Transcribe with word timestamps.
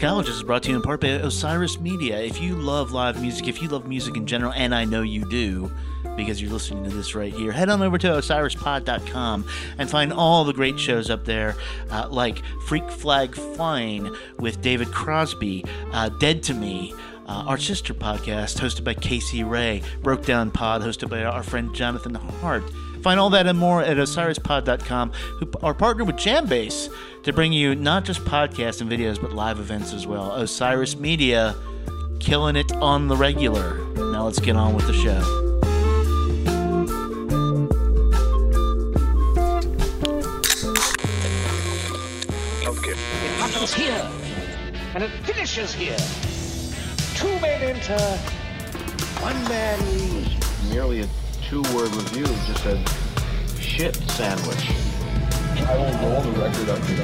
Discologist 0.00 0.38
is 0.38 0.42
brought 0.42 0.62
to 0.62 0.70
you 0.70 0.76
in 0.76 0.82
part 0.82 1.02
by 1.02 1.08
Osiris 1.08 1.78
Media. 1.78 2.18
If 2.18 2.40
you 2.40 2.54
love 2.54 2.90
live 2.90 3.20
music, 3.20 3.48
if 3.48 3.60
you 3.60 3.68
love 3.68 3.86
music 3.86 4.16
in 4.16 4.24
general, 4.24 4.50
and 4.54 4.74
I 4.74 4.86
know 4.86 5.02
you 5.02 5.28
do, 5.28 5.70
because 6.16 6.40
you're 6.40 6.50
listening 6.50 6.84
to 6.84 6.90
this 6.90 7.14
right 7.14 7.34
here, 7.34 7.52
head 7.52 7.68
on 7.68 7.82
over 7.82 7.98
to 7.98 8.06
osirispod.com 8.06 9.46
and 9.76 9.90
find 9.90 10.10
all 10.10 10.44
the 10.44 10.54
great 10.54 10.80
shows 10.80 11.10
up 11.10 11.26
there, 11.26 11.54
uh, 11.90 12.08
like 12.08 12.42
Freak 12.64 12.90
Flag 12.90 13.34
Flying 13.34 14.16
with 14.38 14.62
David 14.62 14.90
Crosby, 14.90 15.66
uh, 15.92 16.08
Dead 16.08 16.42
to 16.44 16.54
Me. 16.54 16.94
Uh, 17.26 17.44
our 17.46 17.58
sister 17.58 17.92
podcast, 17.92 18.58
hosted 18.58 18.82
by 18.82 18.94
Casey 18.94 19.44
Ray, 19.44 19.82
Broke 20.02 20.24
Down 20.24 20.50
Pod, 20.50 20.80
hosted 20.80 21.10
by 21.10 21.24
our 21.24 21.42
friend 21.42 21.74
Jonathan 21.74 22.14
Hart. 22.14 22.64
Find 23.02 23.18
all 23.18 23.30
that 23.30 23.46
and 23.46 23.58
more 23.58 23.82
at 23.82 23.96
osirispod.com, 23.96 25.12
who 25.12 25.50
are 25.62 25.74
partnered 25.74 26.06
with 26.06 26.16
Jambase 26.16 26.88
to 27.24 27.32
bring 27.32 27.52
you 27.52 27.74
not 27.74 28.04
just 28.04 28.20
podcasts 28.24 28.80
and 28.80 28.90
videos, 28.90 29.20
but 29.20 29.32
live 29.32 29.58
events 29.58 29.92
as 29.92 30.06
well. 30.06 30.32
Osiris 30.32 30.96
Media, 30.96 31.54
killing 32.18 32.56
it 32.56 32.70
on 32.72 33.08
the 33.08 33.16
regular. 33.16 33.78
Now 33.94 34.24
let's 34.24 34.38
get 34.38 34.56
on 34.56 34.74
with 34.74 34.86
the 34.86 34.92
show. 34.92 35.46
It 42.82 42.96
happens 43.38 43.72
here, 43.72 44.10
and 44.94 45.04
it 45.04 45.10
finishes 45.24 45.72
here. 45.72 45.96
Two 47.14 47.40
men 47.40 47.62
enter, 47.62 47.98
one 49.22 49.42
man 49.44 49.78
leaves. 49.92 50.70
Merely 50.70 51.00
a 51.00 51.06
two-word 51.50 51.92
review 51.96 52.24
just 52.46 52.62
said 52.62 52.78
shit 53.58 53.96
sandwich. 54.12 54.70
I 55.66 55.74
will 55.74 55.90
roll 55.98 56.22
the 56.22 56.30
record 56.38 56.68
up 56.68 56.78
to 56.78 56.92
the 56.94 57.02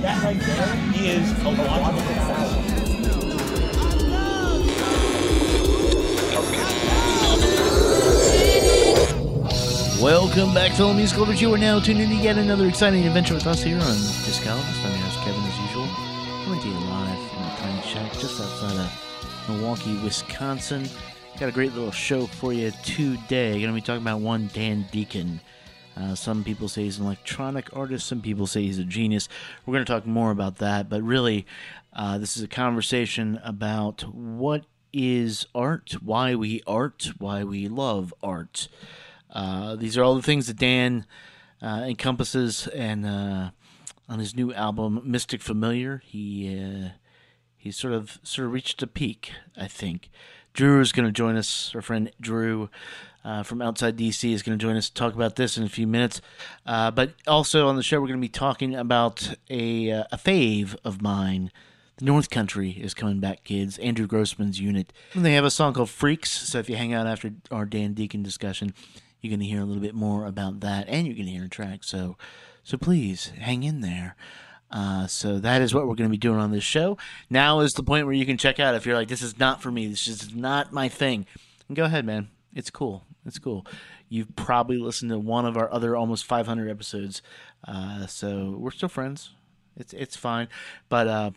That 0.00 0.24
right 0.24 0.40
there 0.40 0.72
is 1.04 1.30
a 1.44 1.50
logical 1.50 2.14
fallacy. 2.24 2.82
Welcome 10.02 10.54
back, 10.54 10.72
fellow 10.72 10.94
musical 10.94 11.24
lovers. 11.24 11.42
You 11.42 11.52
are 11.52 11.58
now 11.58 11.78
tuned 11.78 12.00
in 12.00 12.08
to 12.08 12.14
yet 12.14 12.38
another 12.38 12.66
exciting 12.68 13.06
adventure 13.06 13.34
with 13.34 13.46
us 13.46 13.62
here 13.62 13.76
on 13.76 13.96
Discologist. 14.24 14.82
I'm 14.82 14.92
your 14.92 15.00
host, 15.00 15.18
Kevin, 15.18 15.42
as 15.42 15.58
usual. 15.58 15.86
Coming 16.44 16.60
to 16.62 16.68
you 16.68 16.74
live 16.88 17.18
from 17.28 17.42
the 17.42 17.50
Tiny 17.60 17.82
Shack 17.82 18.12
just 18.14 18.40
outside 18.40 18.78
of 18.78 19.48
Milwaukee, 19.50 19.98
Wisconsin. 20.02 20.88
Got 21.38 21.50
a 21.50 21.52
great 21.52 21.74
little 21.74 21.90
show 21.90 22.24
for 22.24 22.54
you 22.54 22.70
today. 22.82 23.60
Going 23.60 23.66
to 23.66 23.72
be 23.74 23.82
talking 23.82 24.00
about 24.00 24.20
one 24.20 24.48
Dan 24.54 24.86
Deacon. 24.90 25.38
Uh, 25.94 26.14
some 26.14 26.42
people 26.42 26.66
say 26.66 26.84
he's 26.84 26.98
an 26.98 27.04
electronic 27.04 27.76
artist. 27.76 28.06
Some 28.06 28.22
people 28.22 28.46
say 28.46 28.62
he's 28.62 28.78
a 28.78 28.84
genius. 28.84 29.28
We're 29.66 29.74
going 29.74 29.84
to 29.84 29.92
talk 29.92 30.06
more 30.06 30.30
about 30.30 30.56
that. 30.58 30.88
But 30.88 31.02
really, 31.02 31.44
uh, 31.92 32.16
this 32.16 32.38
is 32.38 32.42
a 32.42 32.48
conversation 32.48 33.38
about 33.44 34.14
what 34.14 34.64
is 34.94 35.46
art, 35.54 35.96
why 36.02 36.34
we 36.34 36.62
art, 36.66 37.10
why 37.18 37.44
we 37.44 37.68
love 37.68 38.14
art. 38.22 38.68
Uh, 39.30 39.76
these 39.76 39.98
are 39.98 40.02
all 40.02 40.14
the 40.14 40.22
things 40.22 40.46
that 40.46 40.56
Dan 40.56 41.04
uh, 41.60 41.84
encompasses, 41.86 42.66
and 42.68 43.04
uh, 43.04 43.50
on 44.08 44.20
his 44.20 44.34
new 44.34 44.54
album 44.54 45.02
Mystic 45.04 45.42
Familiar, 45.42 46.00
he 46.02 46.58
uh, 46.58 46.88
he 47.58 47.70
sort 47.70 47.92
of 47.92 48.18
sort 48.22 48.46
of 48.46 48.54
reached 48.54 48.82
a 48.82 48.86
peak. 48.86 49.32
I 49.54 49.66
think 49.68 50.08
Drew 50.56 50.80
is 50.80 50.90
going 50.90 51.06
to 51.06 51.12
join 51.12 51.36
us. 51.36 51.70
Our 51.74 51.82
friend 51.82 52.10
Drew 52.18 52.70
uh, 53.22 53.42
from 53.42 53.60
outside 53.60 53.98
DC 53.98 54.32
is 54.32 54.42
going 54.42 54.58
to 54.58 54.62
join 54.62 54.74
us 54.74 54.88
to 54.88 54.94
talk 54.94 55.14
about 55.14 55.36
this 55.36 55.58
in 55.58 55.64
a 55.64 55.68
few 55.68 55.86
minutes. 55.86 56.22
Uh, 56.64 56.90
but 56.90 57.12
also 57.26 57.68
on 57.68 57.76
the 57.76 57.82
show, 57.82 58.00
we're 58.00 58.08
going 58.08 58.18
to 58.18 58.24
be 58.24 58.28
talking 58.28 58.74
about 58.74 59.34
a 59.50 59.90
uh, 59.92 60.04
a 60.10 60.16
fave 60.16 60.74
of 60.82 61.02
mine. 61.02 61.52
The 61.98 62.06
North 62.06 62.30
Country 62.30 62.70
is 62.70 62.94
coming 62.94 63.20
back, 63.20 63.44
kids. 63.44 63.76
Andrew 63.78 64.06
Grossman's 64.06 64.58
unit. 64.58 64.94
And 65.12 65.26
they 65.26 65.34
have 65.34 65.44
a 65.44 65.50
song 65.50 65.74
called 65.74 65.90
Freaks. 65.90 66.30
So 66.30 66.58
if 66.58 66.70
you 66.70 66.76
hang 66.76 66.94
out 66.94 67.06
after 67.06 67.32
our 67.50 67.66
Dan 67.66 67.92
Deacon 67.92 68.22
discussion, 68.22 68.72
you're 69.20 69.30
going 69.30 69.40
to 69.40 69.46
hear 69.46 69.60
a 69.60 69.64
little 69.64 69.82
bit 69.82 69.94
more 69.94 70.24
about 70.24 70.60
that, 70.60 70.88
and 70.88 71.06
you're 71.06 71.16
going 71.16 71.26
to 71.26 71.32
hear 71.32 71.44
a 71.44 71.48
track. 71.48 71.84
So, 71.84 72.16
so 72.64 72.78
please 72.78 73.32
hang 73.38 73.62
in 73.62 73.82
there. 73.82 74.16
Uh, 74.70 75.06
so 75.06 75.38
that 75.38 75.62
is 75.62 75.74
what 75.74 75.86
we're 75.86 75.94
going 75.94 76.08
to 76.08 76.14
be 76.14 76.18
doing 76.18 76.38
on 76.38 76.50
this 76.50 76.64
show. 76.64 76.98
Now 77.30 77.60
is 77.60 77.74
the 77.74 77.82
point 77.82 78.06
where 78.06 78.14
you 78.14 78.26
can 78.26 78.36
check 78.36 78.58
out 78.58 78.74
if 78.74 78.84
you're 78.84 78.96
like, 78.96 79.08
this 79.08 79.22
is 79.22 79.38
not 79.38 79.62
for 79.62 79.70
me. 79.70 79.86
This 79.86 80.08
is 80.08 80.34
not 80.34 80.72
my 80.72 80.88
thing. 80.88 81.26
And 81.68 81.76
go 81.76 81.84
ahead, 81.84 82.04
man. 82.04 82.28
It's 82.54 82.70
cool. 82.70 83.04
It's 83.24 83.38
cool. 83.38 83.66
You've 84.08 84.34
probably 84.36 84.78
listened 84.78 85.10
to 85.10 85.18
one 85.18 85.46
of 85.46 85.56
our 85.56 85.72
other 85.72 85.96
almost 85.96 86.24
500 86.24 86.70
episodes. 86.70 87.22
Uh, 87.66 88.06
so 88.06 88.56
we're 88.58 88.70
still 88.70 88.88
friends. 88.88 89.30
It's 89.76 89.92
it's 89.92 90.16
fine. 90.16 90.48
But 90.88 91.06
uh, 91.06 91.30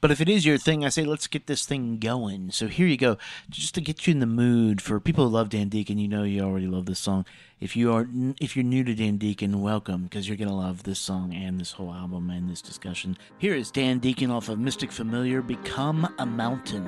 but 0.00 0.10
if 0.10 0.20
it 0.20 0.28
is 0.28 0.44
your 0.46 0.58
thing, 0.58 0.84
I 0.84 0.88
say 0.88 1.04
let's 1.04 1.26
get 1.26 1.46
this 1.46 1.66
thing 1.66 1.98
going. 1.98 2.50
So 2.50 2.68
here 2.68 2.86
you 2.86 2.96
go, 2.96 3.18
just 3.50 3.74
to 3.74 3.80
get 3.80 4.06
you 4.06 4.12
in 4.12 4.20
the 4.20 4.26
mood. 4.26 4.80
For 4.80 5.00
people 5.00 5.24
who 5.24 5.30
love 5.30 5.48
Dan 5.48 5.68
Deacon, 5.68 5.98
you 5.98 6.08
know 6.08 6.22
you 6.22 6.42
already 6.42 6.66
love 6.66 6.86
this 6.86 6.98
song. 6.98 7.24
If 7.60 7.76
you 7.76 7.92
are 7.92 8.08
if 8.40 8.56
you're 8.56 8.64
new 8.64 8.84
to 8.84 8.94
Dan 8.94 9.16
Deacon, 9.16 9.62
welcome 9.62 10.04
because 10.04 10.28
you're 10.28 10.36
gonna 10.36 10.56
love 10.56 10.82
this 10.82 10.98
song 10.98 11.34
and 11.34 11.58
this 11.58 11.72
whole 11.72 11.92
album 11.92 12.30
and 12.30 12.50
this 12.50 12.62
discussion. 12.62 13.16
Here 13.38 13.54
is 13.54 13.70
Dan 13.70 13.98
Deacon 13.98 14.30
off 14.30 14.48
of 14.48 14.58
Mystic 14.58 14.92
Familiar, 14.92 15.40
"Become 15.40 16.12
a 16.18 16.26
Mountain." 16.26 16.84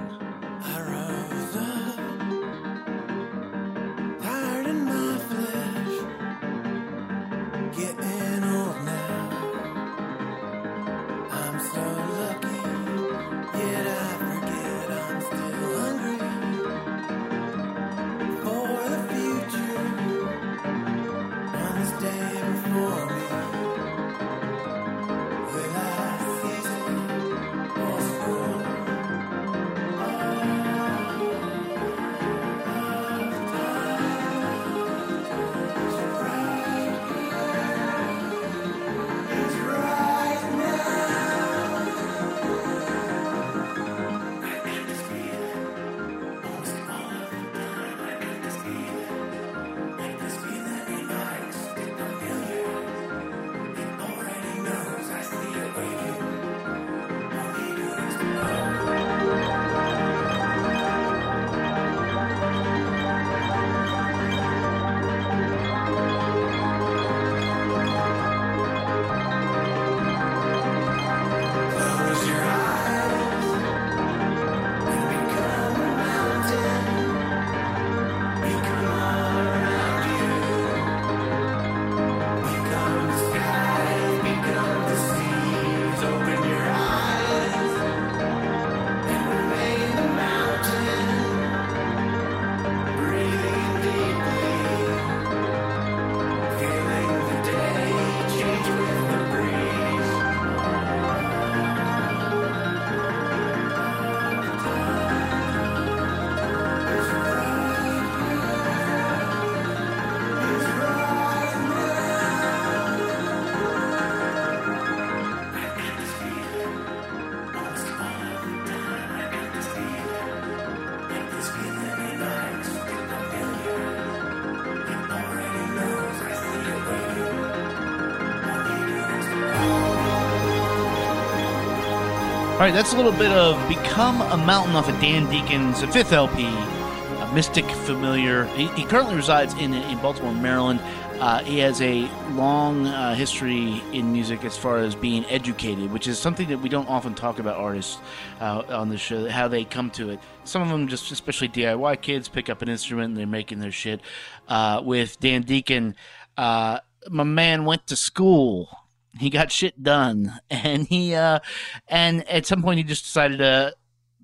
Right, 132.66 132.74
that's 132.74 132.95
a 132.95 132.97
little 132.97 133.13
bit 133.13 133.30
of 133.30 133.68
Become 133.68 134.21
a 134.22 134.36
Mountain 134.36 134.74
off 134.74 134.89
of 134.89 135.01
Dan 135.01 135.30
Deacon's 135.30 135.84
fifth 135.95 136.13
LP, 136.13 136.47
uh, 136.47 137.33
Mystic 137.33 137.65
Familiar. 137.65 138.47
He, 138.57 138.66
he 138.68 138.83
currently 138.84 139.15
resides 139.15 139.54
in, 139.54 139.72
in 139.72 139.98
Baltimore, 139.98 140.33
Maryland. 140.33 140.80
Uh, 141.21 141.45
he 141.45 141.60
has 141.60 141.80
a 141.80 142.10
long 142.30 142.89
uh, 142.89 143.15
history 143.15 143.80
in 143.92 144.13
music 144.13 144.45
as 144.45 144.59
far 144.59 144.78
as 144.78 144.97
being 144.97 145.24
educated, 145.27 145.92
which 145.92 146.09
is 146.09 146.18
something 146.18 146.48
that 146.48 146.59
we 146.59 146.68
don't 146.68 146.89
often 146.89 147.15
talk 147.15 147.39
about 147.39 147.54
artists 147.57 147.98
uh, 148.41 148.65
on 148.71 148.89
the 148.89 148.98
show, 148.98 149.28
how 149.28 149.47
they 149.47 149.65
come 149.65 149.89
to 149.89 150.10
it. 150.10 150.19
Some 150.42 150.60
of 150.60 150.69
them, 150.69 150.89
just 150.89 151.12
especially 151.12 151.48
DIY 151.48 152.03
kids, 152.03 152.28
pick 152.28 152.51
up 152.51 152.62
an 152.62 152.69
instrument 152.69 153.10
and 153.10 153.16
they're 153.16 153.28
making 153.28 153.60
their 153.60 153.71
shit. 153.71 154.01
Uh, 154.48 154.83
with 154.84 155.21
Dan 155.21 155.42
Deacon, 155.42 155.95
uh, 156.36 156.80
my 157.09 157.22
man 157.22 157.65
went 157.65 157.86
to 157.86 157.95
school 157.95 158.77
he 159.18 159.30
got 159.30 159.53
shit 159.53 159.83
done, 159.83 160.41
and 160.51 160.86
he 160.86 161.15
uh, 161.15 161.41
and 161.89 162.28
at 162.28 162.47
some 162.47 162.63
point 162.63 162.78
he 162.78 162.84
just 162.84 163.04
decided 163.04 163.39
to 163.39 163.74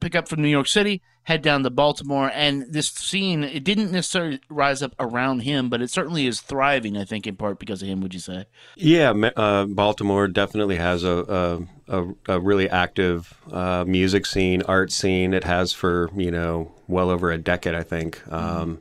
pick 0.01 0.15
up 0.15 0.29
from 0.29 0.43
New 0.43 0.49
York 0.49 0.67
City, 0.67 1.01
head 1.23 1.43
down 1.43 1.63
to 1.63 1.71
Baltimore, 1.71 2.31
and 2.35 2.67
this 2.73 2.89
scene 2.89 3.45
it 3.45 3.65
didn't 3.65 3.93
necessarily 3.93 4.41
rise 4.49 4.83
up 4.83 4.95
around 4.99 5.41
him, 5.41 5.69
but 5.69 5.81
it 5.81 5.91
certainly 5.91 6.27
is 6.27 6.41
thriving. 6.41 6.97
I 6.97 7.05
think 7.05 7.27
in 7.27 7.37
part 7.37 7.59
because 7.59 7.83
of 7.83 7.89
him. 7.89 8.01
Would 8.01 8.15
you 8.15 8.21
say? 8.21 8.47
Yeah, 8.77 9.11
uh, 9.11 9.67
Baltimore 9.67 10.29
definitely 10.29 10.77
has 10.77 11.05
a 11.05 11.67
a, 11.89 12.03
a, 12.03 12.15
a 12.29 12.41
really 12.41 12.69
active 12.69 13.35
uh, 13.51 13.85
music 13.87 14.27
scene, 14.27 14.63
art 14.63 14.93
scene. 14.93 15.33
It 15.35 15.45
has 15.45 15.73
for 15.73 16.11
you 16.17 16.31
know 16.31 16.73
well 16.89 17.11
over 17.11 17.31
a 17.31 17.39
decade, 17.39 17.75
I 17.75 17.83
think. 17.83 18.21
Um, 18.33 18.81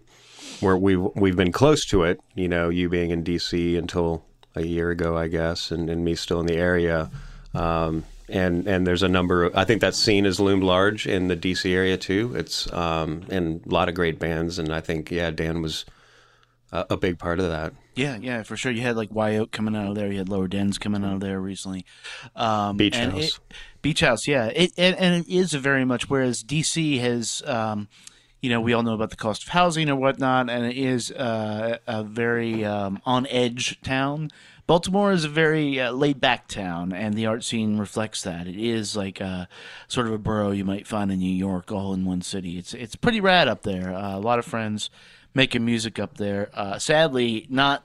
Where 0.59 0.77
we 0.77 0.93
have 0.93 1.11
we've 1.15 1.35
been 1.35 1.51
close 1.51 1.85
to 1.87 2.03
it, 2.03 2.19
you 2.35 2.47
know, 2.47 2.69
you 2.69 2.87
being 2.89 3.09
in 3.09 3.23
D.C. 3.23 3.77
until 3.77 4.23
a 4.55 4.65
year 4.65 4.89
ago, 4.89 5.17
I 5.17 5.27
guess, 5.27 5.71
and, 5.71 5.89
and 5.89 6.03
me 6.03 6.15
still 6.15 6.39
in 6.39 6.45
the 6.45 6.57
area. 6.57 7.09
Um, 7.53 8.03
and 8.29 8.67
and 8.67 8.87
there's 8.87 9.03
a 9.03 9.09
number. 9.09 9.45
Of, 9.45 9.57
I 9.57 9.65
think 9.65 9.81
that 9.81 9.93
scene 9.93 10.25
has 10.25 10.39
loomed 10.39 10.63
large 10.63 11.05
in 11.05 11.27
the 11.27 11.35
DC 11.35 11.69
area 11.73 11.97
too. 11.97 12.33
It's 12.35 12.71
um, 12.71 13.23
and 13.29 13.65
a 13.65 13.69
lot 13.69 13.89
of 13.89 13.95
great 13.95 14.19
bands, 14.19 14.57
and 14.57 14.73
I 14.73 14.79
think 14.79 15.11
yeah, 15.11 15.31
Dan 15.31 15.61
was 15.61 15.85
a, 16.71 16.85
a 16.91 16.97
big 16.97 17.19
part 17.19 17.39
of 17.39 17.47
that. 17.49 17.73
Yeah, 17.95 18.17
yeah, 18.17 18.43
for 18.43 18.55
sure. 18.55 18.71
You 18.71 18.81
had 18.81 18.95
like 18.95 19.09
Wye 19.11 19.35
Oak 19.35 19.51
coming 19.51 19.75
out 19.75 19.89
of 19.89 19.95
there. 19.95 20.09
You 20.09 20.19
had 20.19 20.29
Lower 20.29 20.47
Dens 20.47 20.77
coming 20.77 21.03
out 21.03 21.15
of 21.15 21.19
there 21.19 21.41
recently. 21.41 21.85
Um, 22.35 22.77
Beach 22.77 22.95
House. 22.95 23.15
It, 23.15 23.39
Beach 23.81 23.99
House, 23.99 24.27
yeah. 24.27 24.45
It 24.47 24.71
and, 24.77 24.95
and 24.95 25.25
it 25.25 25.29
is 25.29 25.53
a 25.53 25.59
very 25.59 25.83
much. 25.83 26.09
Whereas 26.09 26.43
DC 26.43 26.99
has, 26.99 27.43
um, 27.45 27.89
you 28.41 28.49
know, 28.49 28.59
we 28.59 28.73
all 28.73 28.83
know 28.83 28.95
about 28.95 29.11
the 29.11 29.15
cost 29.15 29.43
of 29.43 29.49
housing 29.49 29.89
or 29.89 29.95
whatnot, 29.95 30.49
and 30.49 30.65
it 30.65 30.75
is 30.75 31.11
uh, 31.11 31.77
a 31.85 32.03
very 32.03 32.65
um, 32.65 32.99
on 33.05 33.27
edge 33.27 33.79
town. 33.81 34.31
Baltimore 34.65 35.11
is 35.11 35.25
a 35.25 35.29
very 35.29 35.79
uh, 35.79 35.91
laid 35.91 36.19
back 36.19 36.47
town, 36.47 36.91
and 36.91 37.13
the 37.13 37.25
art 37.25 37.43
scene 37.43 37.77
reflects 37.77 38.23
that. 38.23 38.47
It 38.47 38.55
is 38.55 38.95
like 38.95 39.19
a, 39.19 39.47
sort 39.87 40.07
of 40.07 40.13
a 40.13 40.17
borough 40.17 40.51
you 40.51 40.65
might 40.65 40.87
find 40.87 41.11
in 41.11 41.19
New 41.19 41.33
York, 41.33 41.71
all 41.71 41.93
in 41.93 42.05
one 42.05 42.21
city. 42.21 42.57
It's 42.57 42.73
it's 42.73 42.95
pretty 42.95 43.21
rad 43.21 43.47
up 43.47 43.61
there. 43.61 43.93
Uh, 43.93 44.17
a 44.17 44.19
lot 44.19 44.39
of 44.39 44.45
friends 44.45 44.89
making 45.33 45.63
music 45.63 45.99
up 45.99 46.17
there. 46.17 46.49
Uh, 46.53 46.79
sadly, 46.79 47.45
not 47.49 47.83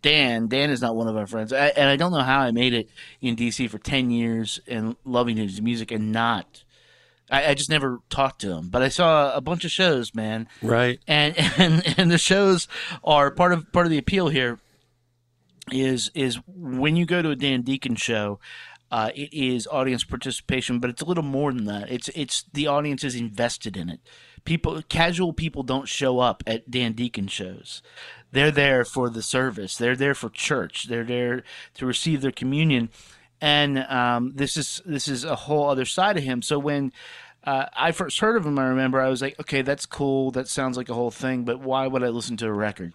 Dan. 0.00 0.48
Dan 0.48 0.70
is 0.70 0.80
not 0.80 0.96
one 0.96 1.08
of 1.08 1.16
our 1.16 1.26
friends, 1.26 1.52
I, 1.52 1.66
and 1.68 1.90
I 1.90 1.96
don't 1.96 2.12
know 2.12 2.20
how 2.20 2.40
I 2.40 2.50
made 2.50 2.72
it 2.72 2.88
in 3.20 3.36
DC 3.36 3.68
for 3.68 3.78
ten 3.78 4.10
years 4.10 4.58
and 4.66 4.96
loving 5.04 5.36
his 5.36 5.60
music 5.60 5.90
and 5.90 6.12
not. 6.12 6.64
I, 7.30 7.48
I 7.50 7.54
just 7.54 7.70
never 7.70 8.00
talked 8.10 8.40
to 8.42 8.52
him, 8.52 8.68
but 8.68 8.82
I 8.82 8.88
saw 8.88 9.34
a 9.34 9.40
bunch 9.40 9.64
of 9.64 9.70
shows, 9.70 10.14
man. 10.14 10.48
Right. 10.62 11.00
and 11.06 11.34
and 11.58 11.98
and 11.98 12.10
the 12.10 12.18
shows 12.18 12.68
are 13.04 13.30
part 13.30 13.52
of 13.52 13.70
part 13.72 13.86
of 13.86 13.90
the 13.90 13.98
appeal 13.98 14.28
here 14.28 14.58
is 15.70 16.10
is 16.14 16.38
when 16.46 16.96
you 16.96 17.06
go 17.06 17.22
to 17.22 17.30
a 17.30 17.36
Dan 17.36 17.62
Deacon 17.62 17.94
show 17.94 18.40
uh, 18.90 19.10
it 19.14 19.32
is 19.34 19.66
audience 19.66 20.02
participation 20.02 20.78
but 20.78 20.88
it's 20.88 21.02
a 21.02 21.04
little 21.04 21.24
more 21.24 21.52
than 21.52 21.66
that. 21.66 21.90
It's 21.90 22.08
it's 22.10 22.44
the 22.52 22.66
audience 22.66 23.04
is 23.04 23.14
invested 23.14 23.76
in 23.76 23.90
it. 23.90 24.00
People 24.44 24.80
casual 24.88 25.32
people 25.32 25.62
don't 25.62 25.88
show 25.88 26.20
up 26.20 26.42
at 26.46 26.70
Dan 26.70 26.92
Deacon 26.92 27.28
shows. 27.28 27.82
They're 28.30 28.50
there 28.50 28.84
for 28.84 29.10
the 29.10 29.22
service. 29.22 29.76
They're 29.76 29.96
there 29.96 30.14
for 30.14 30.30
church. 30.30 30.88
They're 30.88 31.04
there 31.04 31.42
to 31.74 31.86
receive 31.86 32.20
their 32.20 32.32
communion 32.32 32.90
and 33.40 33.78
um, 33.78 34.32
this 34.34 34.56
is 34.56 34.82
this 34.84 35.08
is 35.08 35.24
a 35.24 35.36
whole 35.36 35.68
other 35.68 35.84
side 35.84 36.16
of 36.16 36.22
him 36.22 36.42
so 36.42 36.58
when 36.58 36.92
uh, 37.44 37.66
I 37.74 37.92
first 37.92 38.20
heard 38.20 38.36
of 38.36 38.44
him, 38.44 38.58
I 38.58 38.66
remember 38.66 39.00
I 39.00 39.08
was 39.08 39.22
like, 39.22 39.38
okay, 39.40 39.62
that's 39.62 39.86
cool. 39.86 40.30
That 40.32 40.48
sounds 40.48 40.76
like 40.76 40.90
a 40.90 40.94
whole 40.94 41.10
thing, 41.10 41.44
but 41.44 41.60
why 41.60 41.86
would 41.86 42.02
I 42.02 42.08
listen 42.08 42.36
to 42.38 42.46
a 42.46 42.52
record? 42.52 42.92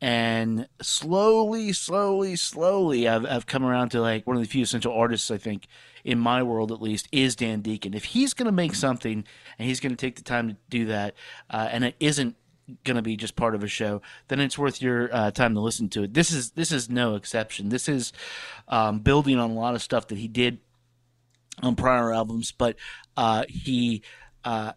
And 0.00 0.68
slowly, 0.80 1.72
slowly, 1.72 2.36
slowly, 2.36 3.08
I've, 3.08 3.26
I've 3.26 3.46
come 3.46 3.64
around 3.64 3.90
to 3.90 4.00
like 4.00 4.26
one 4.26 4.36
of 4.36 4.42
the 4.42 4.48
few 4.48 4.62
essential 4.62 4.92
artists, 4.92 5.30
I 5.30 5.38
think, 5.38 5.66
in 6.04 6.18
my 6.18 6.42
world 6.42 6.70
at 6.70 6.80
least, 6.80 7.08
is 7.10 7.34
Dan 7.34 7.62
Deacon. 7.62 7.94
If 7.94 8.04
he's 8.04 8.34
going 8.34 8.46
to 8.46 8.52
make 8.52 8.74
something 8.74 9.24
and 9.58 9.68
he's 9.68 9.80
going 9.80 9.90
to 9.90 9.96
take 9.96 10.16
the 10.16 10.22
time 10.22 10.48
to 10.50 10.56
do 10.68 10.86
that, 10.86 11.14
uh, 11.50 11.68
and 11.72 11.84
it 11.84 11.96
isn't 11.98 12.36
going 12.84 12.96
to 12.96 13.02
be 13.02 13.16
just 13.16 13.36
part 13.36 13.54
of 13.54 13.62
a 13.62 13.68
show, 13.68 14.02
then 14.28 14.40
it's 14.40 14.58
worth 14.58 14.82
your 14.82 15.14
uh, 15.14 15.30
time 15.30 15.54
to 15.54 15.60
listen 15.60 15.88
to 15.90 16.02
it. 16.02 16.14
This 16.14 16.30
is 16.30 16.50
this 16.52 16.72
is 16.72 16.88
no 16.88 17.14
exception. 17.14 17.68
This 17.68 17.88
is 17.88 18.12
um, 18.68 19.00
building 19.00 19.38
on 19.38 19.50
a 19.50 19.54
lot 19.54 19.74
of 19.74 19.82
stuff 19.82 20.08
that 20.08 20.18
he 20.18 20.28
did 20.28 20.58
on 21.62 21.76
prior 21.76 22.12
albums, 22.12 22.52
but 22.52 22.76
uh, 23.16 23.44
he, 23.48 24.02
uh, 24.44 24.72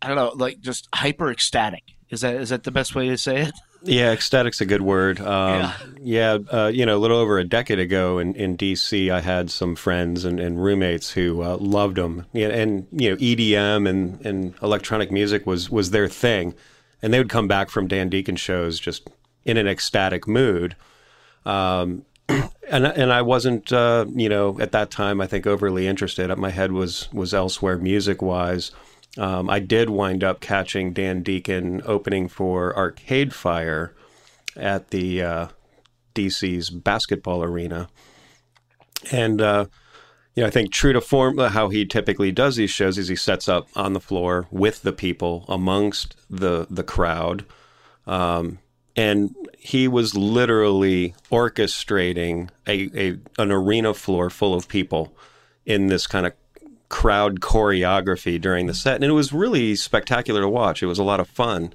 I 0.00 0.08
don't 0.08 0.16
know, 0.16 0.32
like 0.34 0.60
just 0.60 0.88
hyper 0.94 1.30
ecstatic. 1.30 1.84
Is 2.10 2.20
that 2.20 2.34
is 2.36 2.50
that 2.50 2.64
the 2.64 2.70
best 2.70 2.94
way 2.94 3.08
to 3.08 3.16
say 3.16 3.42
it? 3.42 3.54
Yeah, 3.84 4.12
ecstatic's 4.12 4.60
a 4.60 4.66
good 4.66 4.82
word. 4.82 5.20
Um, 5.20 5.72
yeah, 6.00 6.38
uh, 6.52 6.70
you 6.72 6.86
know, 6.86 6.96
a 6.96 7.00
little 7.00 7.16
over 7.16 7.38
a 7.38 7.44
decade 7.44 7.78
ago 7.78 8.18
in, 8.18 8.34
in 8.34 8.56
DC, 8.56 9.10
I 9.10 9.20
had 9.20 9.50
some 9.50 9.74
friends 9.74 10.24
and, 10.24 10.38
and 10.38 10.62
roommates 10.62 11.10
who 11.10 11.42
uh, 11.42 11.56
loved 11.56 11.96
them. 11.96 12.26
Yeah, 12.32 12.48
and 12.48 12.86
you 12.92 13.10
know, 13.10 13.16
EDM 13.16 13.88
and, 13.88 14.24
and 14.24 14.54
electronic 14.62 15.10
music 15.10 15.46
was 15.46 15.70
was 15.70 15.90
their 15.90 16.08
thing, 16.08 16.54
and 17.02 17.12
they 17.12 17.18
would 17.18 17.28
come 17.28 17.48
back 17.48 17.68
from 17.68 17.88
Dan 17.88 18.08
Deacon 18.08 18.36
shows 18.36 18.78
just 18.78 19.10
in 19.44 19.56
an 19.56 19.66
ecstatic 19.66 20.26
mood. 20.28 20.76
Um, 21.44 22.04
and 22.28 22.86
and 22.86 23.12
I 23.12 23.22
wasn't, 23.22 23.72
uh, 23.72 24.06
you 24.14 24.28
know, 24.28 24.58
at 24.60 24.72
that 24.72 24.90
time, 24.90 25.20
I 25.20 25.26
think 25.26 25.46
overly 25.46 25.86
interested. 25.86 26.34
My 26.36 26.50
head 26.50 26.72
was 26.72 27.12
was 27.12 27.34
elsewhere 27.34 27.78
music 27.78 28.22
wise. 28.22 28.70
Um, 29.18 29.50
I 29.50 29.58
did 29.58 29.90
wind 29.90 30.24
up 30.24 30.40
catching 30.40 30.92
Dan 30.92 31.22
Deacon 31.22 31.82
opening 31.84 32.28
for 32.28 32.74
Arcade 32.76 33.34
Fire 33.34 33.94
at 34.56 34.88
the 34.88 35.22
uh, 35.22 35.48
DC's 36.14 36.70
basketball 36.70 37.42
arena, 37.42 37.88
and 39.10 39.42
uh, 39.42 39.66
know, 40.36 40.46
I 40.46 40.50
think 40.50 40.72
true 40.72 40.92
to 40.92 41.00
form, 41.00 41.38
uh, 41.38 41.50
how 41.50 41.68
he 41.68 41.84
typically 41.84 42.32
does 42.32 42.56
these 42.56 42.70
shows 42.70 42.96
is 42.96 43.08
he 43.08 43.16
sets 43.16 43.48
up 43.48 43.68
on 43.76 43.92
the 43.92 44.00
floor 44.00 44.46
with 44.50 44.82
the 44.82 44.92
people 44.92 45.44
amongst 45.48 46.16
the 46.30 46.66
the 46.70 46.82
crowd. 46.82 47.44
Um, 48.06 48.58
and 48.96 49.34
he 49.58 49.88
was 49.88 50.14
literally 50.14 51.14
orchestrating 51.30 52.50
a, 52.66 52.90
a 52.94 53.18
an 53.38 53.52
arena 53.52 53.94
floor 53.94 54.30
full 54.30 54.54
of 54.54 54.68
people 54.68 55.14
in 55.64 55.86
this 55.86 56.06
kind 56.06 56.26
of 56.26 56.32
crowd 56.88 57.40
choreography 57.40 58.40
during 58.40 58.66
the 58.66 58.74
set, 58.74 58.96
and 58.96 59.04
it 59.04 59.12
was 59.12 59.32
really 59.32 59.74
spectacular 59.74 60.40
to 60.40 60.48
watch. 60.48 60.82
It 60.82 60.86
was 60.86 60.98
a 60.98 61.04
lot 61.04 61.20
of 61.20 61.28
fun, 61.28 61.72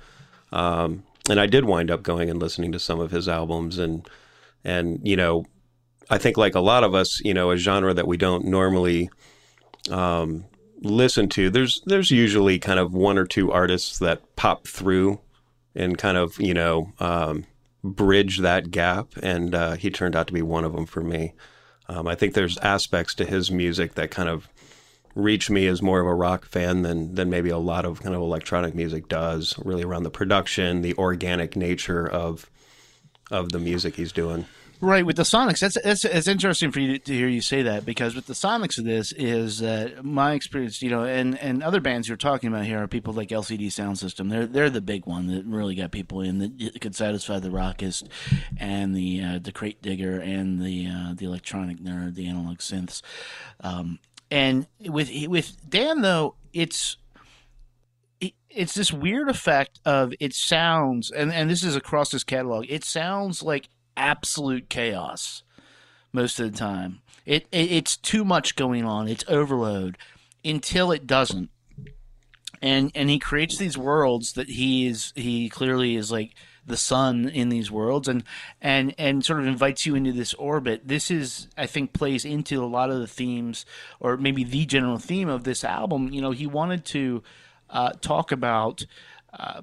um, 0.51 1.03
and 1.29 1.39
I 1.39 1.47
did 1.47 1.65
wind 1.65 1.89
up 1.89 2.03
going 2.03 2.29
and 2.29 2.39
listening 2.39 2.71
to 2.73 2.79
some 2.79 2.99
of 2.99 3.11
his 3.11 3.27
albums, 3.27 3.77
and 3.79 4.07
and 4.63 4.99
you 5.03 5.15
know, 5.15 5.45
I 6.09 6.17
think 6.17 6.37
like 6.37 6.55
a 6.55 6.61
lot 6.61 6.83
of 6.83 6.95
us, 6.95 7.19
you 7.23 7.33
know, 7.33 7.51
a 7.51 7.57
genre 7.57 7.93
that 7.93 8.07
we 8.07 8.17
don't 8.17 8.45
normally 8.45 9.09
um, 9.89 10.45
listen 10.81 11.29
to. 11.29 11.49
There's 11.49 11.81
there's 11.85 12.11
usually 12.11 12.59
kind 12.59 12.79
of 12.79 12.93
one 12.93 13.17
or 13.17 13.25
two 13.25 13.51
artists 13.51 13.99
that 13.99 14.35
pop 14.35 14.67
through 14.67 15.19
and 15.75 15.97
kind 15.97 16.17
of 16.17 16.39
you 16.39 16.53
know 16.53 16.91
um, 16.99 17.45
bridge 17.83 18.39
that 18.39 18.71
gap, 18.71 19.09
and 19.21 19.53
uh, 19.53 19.73
he 19.73 19.89
turned 19.89 20.15
out 20.15 20.27
to 20.27 20.33
be 20.33 20.41
one 20.41 20.63
of 20.63 20.73
them 20.73 20.85
for 20.85 21.01
me. 21.01 21.33
Um, 21.89 22.07
I 22.07 22.15
think 22.15 22.33
there's 22.33 22.57
aspects 22.59 23.15
to 23.15 23.25
his 23.25 23.49
music 23.49 23.95
that 23.95 24.11
kind 24.11 24.29
of 24.29 24.49
reach 25.15 25.49
me 25.49 25.65
as 25.65 25.81
more 25.81 25.99
of 25.99 26.05
a 26.05 26.13
rock 26.13 26.45
fan 26.45 26.83
than 26.83 27.15
than 27.15 27.29
maybe 27.29 27.49
a 27.49 27.57
lot 27.57 27.85
of 27.85 28.01
kind 28.01 28.15
of 28.15 28.21
electronic 28.21 28.75
music 28.75 29.07
does. 29.07 29.57
Really 29.63 29.83
around 29.83 30.03
the 30.03 30.11
production, 30.11 30.81
the 30.81 30.95
organic 30.95 31.55
nature 31.55 32.07
of 32.07 32.49
of 33.31 33.51
the 33.51 33.59
music 33.59 33.95
he's 33.95 34.11
doing. 34.11 34.45
Right 34.79 35.03
with 35.03 35.15
the 35.15 35.23
Sonics, 35.23 35.59
that's 35.59 36.03
that's 36.03 36.27
interesting 36.27 36.71
for 36.71 36.79
you 36.79 36.99
to, 36.99 37.13
hear 37.13 37.27
you 37.27 37.41
say 37.41 37.63
that 37.63 37.83
because 37.83 38.13
with 38.13 38.27
the 38.27 38.33
Sonics 38.33 38.77
of 38.77 38.85
this 38.85 39.11
is 39.11 39.57
that 39.59 40.05
my 40.05 40.33
experience, 40.33 40.83
you 40.83 40.91
know, 40.91 41.03
and 41.03 41.35
and 41.39 41.63
other 41.63 41.81
bands 41.81 42.07
you're 42.07 42.15
talking 42.15 42.47
about 42.49 42.65
here 42.65 42.83
are 42.83 42.87
people 42.87 43.11
like 43.11 43.29
LCD 43.29 43.67
Soundsystem. 43.67 44.29
They're 44.29 44.45
they're 44.45 44.69
the 44.69 44.81
big 44.81 45.07
one 45.07 45.27
that 45.27 45.45
really 45.45 45.73
got 45.73 45.91
people 45.91 46.21
in 46.21 46.37
that 46.37 46.79
could 46.79 46.95
satisfy 46.95 47.39
the 47.39 47.49
rockist 47.49 48.07
and 48.59 48.95
the 48.95 49.23
uh, 49.23 49.39
the 49.39 49.51
crate 49.51 49.81
digger 49.81 50.19
and 50.19 50.61
the 50.61 50.87
uh, 50.87 51.13
the 51.15 51.25
electronic 51.25 51.79
nerd, 51.79 52.13
the 52.13 52.27
analog 52.27 52.59
synths. 52.59 53.01
Um, 53.61 53.97
and 54.29 54.67
with 54.79 55.09
with 55.27 55.57
Dan 55.67 56.01
though, 56.01 56.35
it's 56.53 56.97
it's 58.49 58.75
this 58.75 58.93
weird 58.93 59.29
effect 59.29 59.79
of 59.85 60.13
it 60.19 60.33
sounds 60.33 61.11
and, 61.11 61.31
and 61.31 61.49
this 61.49 61.63
is 61.63 61.75
across 61.75 62.11
his 62.11 62.23
catalog 62.23 62.65
it 62.69 62.83
sounds 62.83 63.43
like 63.43 63.69
absolute 63.97 64.69
chaos 64.69 65.43
most 66.13 66.39
of 66.39 66.51
the 66.51 66.57
time. 66.57 67.01
It, 67.25 67.47
it 67.51 67.71
it's 67.71 67.97
too 67.97 68.23
much 68.23 68.55
going 68.55 68.85
on. 68.85 69.07
It's 69.07 69.25
overload 69.27 69.97
until 70.45 70.91
it 70.91 71.05
doesn't. 71.05 71.49
And 72.61 72.91
and 72.95 73.09
he 73.09 73.19
creates 73.19 73.57
these 73.57 73.77
worlds 73.77 74.33
that 74.33 74.49
he 74.49 74.87
is 74.87 75.11
he 75.15 75.49
clearly 75.49 75.95
is 75.95 76.11
like 76.11 76.33
the 76.65 76.77
sun 76.77 77.29
in 77.29 77.49
these 77.49 77.71
worlds 77.71 78.07
and 78.07 78.23
and 78.61 78.95
and 78.97 79.23
sort 79.23 79.39
of 79.39 79.47
invites 79.47 79.85
you 79.85 79.95
into 79.95 80.11
this 80.11 80.33
orbit. 80.35 80.87
This 80.87 81.11
is 81.11 81.47
i 81.57 81.65
think 81.65 81.93
plays 81.93 82.25
into 82.25 82.63
a 82.63 82.65
lot 82.65 82.89
of 82.89 82.99
the 82.99 83.07
themes 83.07 83.65
or 83.99 84.17
maybe 84.17 84.43
the 84.43 84.65
general 84.65 84.97
theme 84.97 85.29
of 85.29 85.43
this 85.43 85.63
album. 85.63 86.11
You 86.11 86.21
know 86.21 86.31
he 86.31 86.47
wanted 86.47 86.85
to 86.85 87.23
uh, 87.69 87.91
talk 88.01 88.31
about 88.31 88.85
uh, 89.33 89.61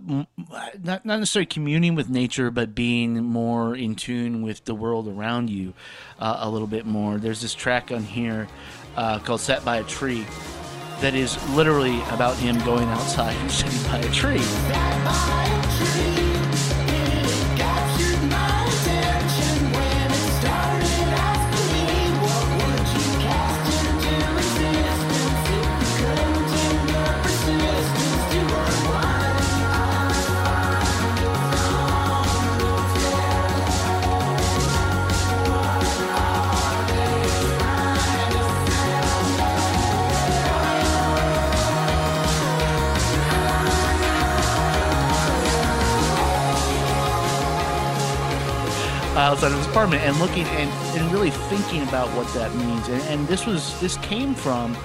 not, 0.83 1.05
not 1.05 1.19
necessarily 1.19 1.47
communing 1.47 1.95
with 1.95 2.09
nature, 2.09 2.51
but 2.51 2.75
being 2.75 3.25
more 3.25 3.75
in 3.75 3.95
tune 3.95 4.43
with 4.43 4.65
the 4.65 4.75
world 4.75 5.09
around 5.09 5.51
you 5.51 5.75
uh, 6.19 6.39
a 6.41 6.51
little 6.51 6.69
bit 6.69 6.87
more. 6.87 7.19
There's 7.19 7.41
this 7.41 7.55
track 7.55 7.91
on 7.91 8.03
here 8.03 8.49
uh, 8.97 9.19
called 9.19 9.41
Sat 9.41 9.65
by 9.65 9.79
a 9.79 9.85
Tree 9.85 10.27
that 11.01 11.15
is 11.15 11.43
literally 11.51 12.01
about 12.11 12.37
him 12.37 12.59
going 12.61 12.89
outside 12.89 13.37
and 13.37 13.51
sitting 13.51 13.83
by 13.91 13.99
a 13.99 14.13
tree. 14.13 16.24
Outside 49.77 49.85
of 49.85 49.93
his 49.93 50.01
apartment 50.01 50.03
and 50.03 50.19
looking 50.21 50.45
and, 50.57 50.71
and 50.99 51.13
really 51.13 51.31
thinking 51.31 51.83
about 51.83 52.09
what 52.17 52.33
that 52.35 52.55
means. 52.55 52.89
And, 52.89 53.03
and 53.03 53.29
this 53.29 53.47
was 53.47 53.79
this 53.81 53.97
came 53.99 54.35
from 54.35 54.77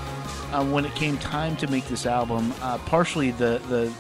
uh, 0.52 0.66
when 0.66 0.86
it 0.86 0.94
came 0.96 1.18
time 1.18 1.56
to 1.58 1.68
make 1.68 1.88
this 1.88 2.06
album. 2.06 2.54
Uh, 2.62 2.78
partially 2.80 3.32
the 3.32 3.62
the 3.70 3.92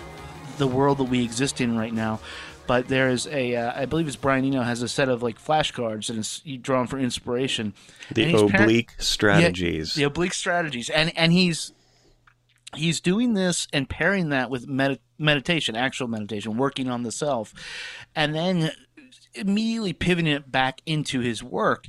the 0.57 0.67
world 0.67 0.97
that 0.97 1.05
we 1.05 1.23
exist 1.23 1.61
in 1.61 1.77
right 1.77 1.93
now. 1.93 2.19
But 2.67 2.87
there 2.87 3.09
is 3.09 3.25
a, 3.25 3.55
uh, 3.55 3.81
I 3.81 3.85
believe 3.87 4.05
it's 4.05 4.15
Brian 4.15 4.45
Eno 4.45 4.61
has 4.61 4.83
a 4.83 4.87
set 4.87 5.09
of 5.09 5.23
like 5.23 5.43
flashcards 5.43 6.11
and 6.11 6.19
it's 6.19 6.41
drawn 6.61 6.85
for 6.85 6.99
inspiration. 6.99 7.73
The 8.13 8.25
he's 8.25 8.51
par- 8.51 8.61
oblique 8.61 8.91
Yeah, 8.95 9.03
strategies. 9.03 9.93
the 9.95 10.03
oblique 10.03 10.35
strategies, 10.35 10.87
and 10.89 11.11
and 11.17 11.33
he's 11.33 11.73
he's 12.75 13.01
doing 13.01 13.33
this 13.33 13.67
and 13.73 13.89
pairing 13.89 14.29
that 14.29 14.51
with 14.51 14.67
med- 14.67 14.99
meditation, 15.17 15.75
actual 15.75 16.07
meditation, 16.07 16.57
working 16.57 16.89
on 16.89 17.01
the 17.01 17.11
self, 17.11 17.55
and 18.15 18.35
then 18.35 18.69
immediately 19.33 19.93
pivoting 19.93 20.31
it 20.31 20.51
back 20.51 20.81
into 20.85 21.19
his 21.19 21.43
work. 21.43 21.87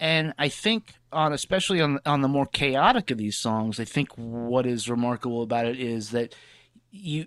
And 0.00 0.34
I 0.38 0.48
think 0.48 0.94
on 1.12 1.32
especially 1.32 1.80
on 1.80 2.00
on 2.04 2.22
the 2.22 2.28
more 2.28 2.46
chaotic 2.46 3.10
of 3.10 3.18
these 3.18 3.36
songs, 3.36 3.78
I 3.78 3.84
think 3.84 4.08
what 4.16 4.66
is 4.66 4.88
remarkable 4.88 5.42
about 5.42 5.66
it 5.66 5.78
is 5.78 6.10
that 6.10 6.34
you 6.90 7.26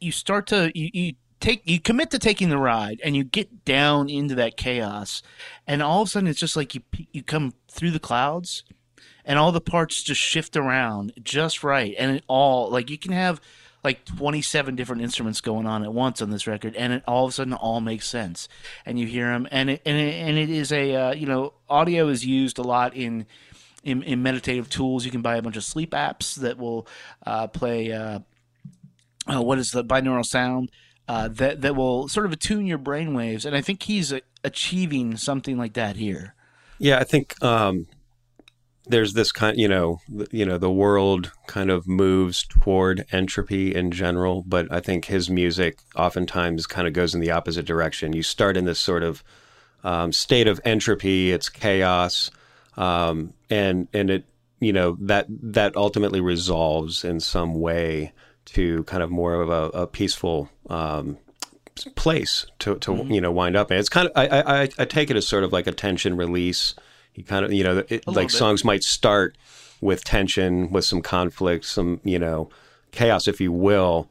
you 0.00 0.12
start 0.12 0.46
to 0.48 0.70
you, 0.74 0.90
you 0.92 1.12
take 1.40 1.68
you 1.68 1.80
commit 1.80 2.10
to 2.10 2.18
taking 2.18 2.48
the 2.50 2.58
ride 2.58 3.00
and 3.02 3.16
you 3.16 3.24
get 3.24 3.64
down 3.64 4.08
into 4.08 4.34
that 4.36 4.56
chaos 4.56 5.22
and 5.66 5.82
all 5.82 6.02
of 6.02 6.08
a 6.08 6.10
sudden 6.10 6.28
it's 6.28 6.38
just 6.38 6.56
like 6.56 6.74
you 6.74 6.82
you 7.12 7.22
come 7.22 7.52
through 7.68 7.90
the 7.90 7.98
clouds 7.98 8.62
and 9.24 9.38
all 9.38 9.50
the 9.50 9.60
parts 9.60 10.02
just 10.02 10.20
shift 10.20 10.56
around 10.56 11.12
just 11.20 11.64
right 11.64 11.96
and 11.98 12.16
it 12.16 12.24
all 12.28 12.70
like 12.70 12.88
you 12.88 12.96
can 12.96 13.10
have 13.10 13.40
like 13.84 14.04
27 14.04 14.76
different 14.76 15.02
instruments 15.02 15.40
going 15.40 15.66
on 15.66 15.82
at 15.82 15.92
once 15.92 16.22
on 16.22 16.30
this 16.30 16.46
record 16.46 16.76
and 16.76 16.92
it 16.92 17.02
all 17.06 17.24
of 17.24 17.30
a 17.30 17.32
sudden 17.32 17.52
all 17.52 17.80
makes 17.80 18.08
sense. 18.08 18.48
And 18.86 18.98
you 18.98 19.06
hear 19.06 19.26
them 19.26 19.48
and 19.50 19.70
it 19.70 19.82
and 19.84 19.96
it, 19.98 20.14
and 20.14 20.38
it 20.38 20.50
is 20.50 20.72
a 20.72 20.94
uh, 20.94 21.14
you 21.14 21.26
know 21.26 21.54
audio 21.68 22.08
is 22.08 22.24
used 22.24 22.58
a 22.58 22.62
lot 22.62 22.94
in 22.94 23.26
in, 23.82 24.02
in 24.02 24.22
meditative 24.22 24.68
tools. 24.68 25.04
You 25.04 25.10
can 25.10 25.22
buy 25.22 25.36
a 25.36 25.42
bunch 25.42 25.56
of 25.56 25.64
sleep 25.64 25.90
apps 25.90 26.36
that 26.36 26.58
will 26.58 26.86
uh, 27.26 27.48
play 27.48 27.92
uh, 27.92 28.20
uh, 29.26 29.42
what 29.42 29.58
is 29.58 29.70
the 29.70 29.84
binaural 29.84 30.24
sound 30.24 30.70
uh, 31.08 31.28
that 31.28 31.62
that 31.62 31.74
will 31.74 32.08
sort 32.08 32.26
of 32.26 32.32
attune 32.32 32.66
your 32.66 32.78
brain 32.78 33.14
waves 33.14 33.44
and 33.44 33.56
i 33.56 33.60
think 33.60 33.82
he's 33.84 34.12
achieving 34.44 35.16
something 35.16 35.56
like 35.56 35.74
that 35.74 35.96
here. 35.96 36.34
Yeah, 36.78 36.98
I 36.98 37.04
think 37.04 37.42
um, 37.42 37.86
there's 38.86 39.12
this 39.14 39.30
kind, 39.32 39.56
you 39.58 39.68
know, 39.68 40.00
you 40.30 40.44
know, 40.44 40.58
the 40.58 40.70
world 40.70 41.30
kind 41.46 41.70
of 41.70 41.86
moves 41.86 42.44
toward 42.44 43.04
entropy 43.12 43.74
in 43.74 43.90
general, 43.92 44.42
but 44.46 44.70
I 44.72 44.80
think 44.80 45.04
his 45.04 45.30
music 45.30 45.78
oftentimes 45.94 46.66
kind 46.66 46.88
of 46.88 46.92
goes 46.92 47.14
in 47.14 47.20
the 47.20 47.30
opposite 47.30 47.64
direction. 47.64 48.12
You 48.12 48.22
start 48.22 48.56
in 48.56 48.64
this 48.64 48.80
sort 48.80 49.02
of 49.02 49.22
um, 49.84 50.12
state 50.12 50.48
of 50.48 50.60
entropy, 50.64 51.32
it's 51.32 51.48
chaos, 51.48 52.30
um, 52.76 53.34
and 53.50 53.88
and 53.92 54.10
it, 54.10 54.24
you 54.60 54.72
know, 54.72 54.96
that 55.00 55.26
that 55.28 55.76
ultimately 55.76 56.20
resolves 56.20 57.04
in 57.04 57.20
some 57.20 57.54
way 57.54 58.12
to 58.46 58.82
kind 58.84 59.02
of 59.02 59.10
more 59.10 59.34
of 59.34 59.48
a, 59.50 59.78
a 59.82 59.86
peaceful. 59.86 60.48
Um, 60.68 61.18
place 61.96 62.44
to, 62.58 62.76
to 62.80 63.06
you 63.08 63.18
know 63.18 63.32
wind 63.32 63.56
up 63.56 63.70
in. 63.72 63.78
It's 63.78 63.88
kind 63.88 64.06
of 64.06 64.12
I 64.14 64.26
I- 64.64 64.68
I 64.78 64.84
take 64.84 65.10
it 65.10 65.16
as 65.16 65.26
sort 65.26 65.42
of 65.42 65.54
like 65.54 65.66
a 65.66 65.72
tension 65.72 66.18
release. 66.18 66.74
You 67.14 67.24
kind 67.24 67.44
of 67.44 67.52
you 67.52 67.64
know 67.64 67.84
it, 67.88 68.06
like 68.06 68.28
bit. 68.28 68.36
songs 68.36 68.64
might 68.64 68.82
start 68.82 69.36
with 69.80 70.04
tension, 70.04 70.70
with 70.70 70.84
some 70.84 71.02
conflict, 71.02 71.64
some 71.64 72.00
you 72.04 72.18
know 72.18 72.48
chaos, 72.90 73.26
if 73.26 73.40
you 73.40 73.52
will, 73.52 74.08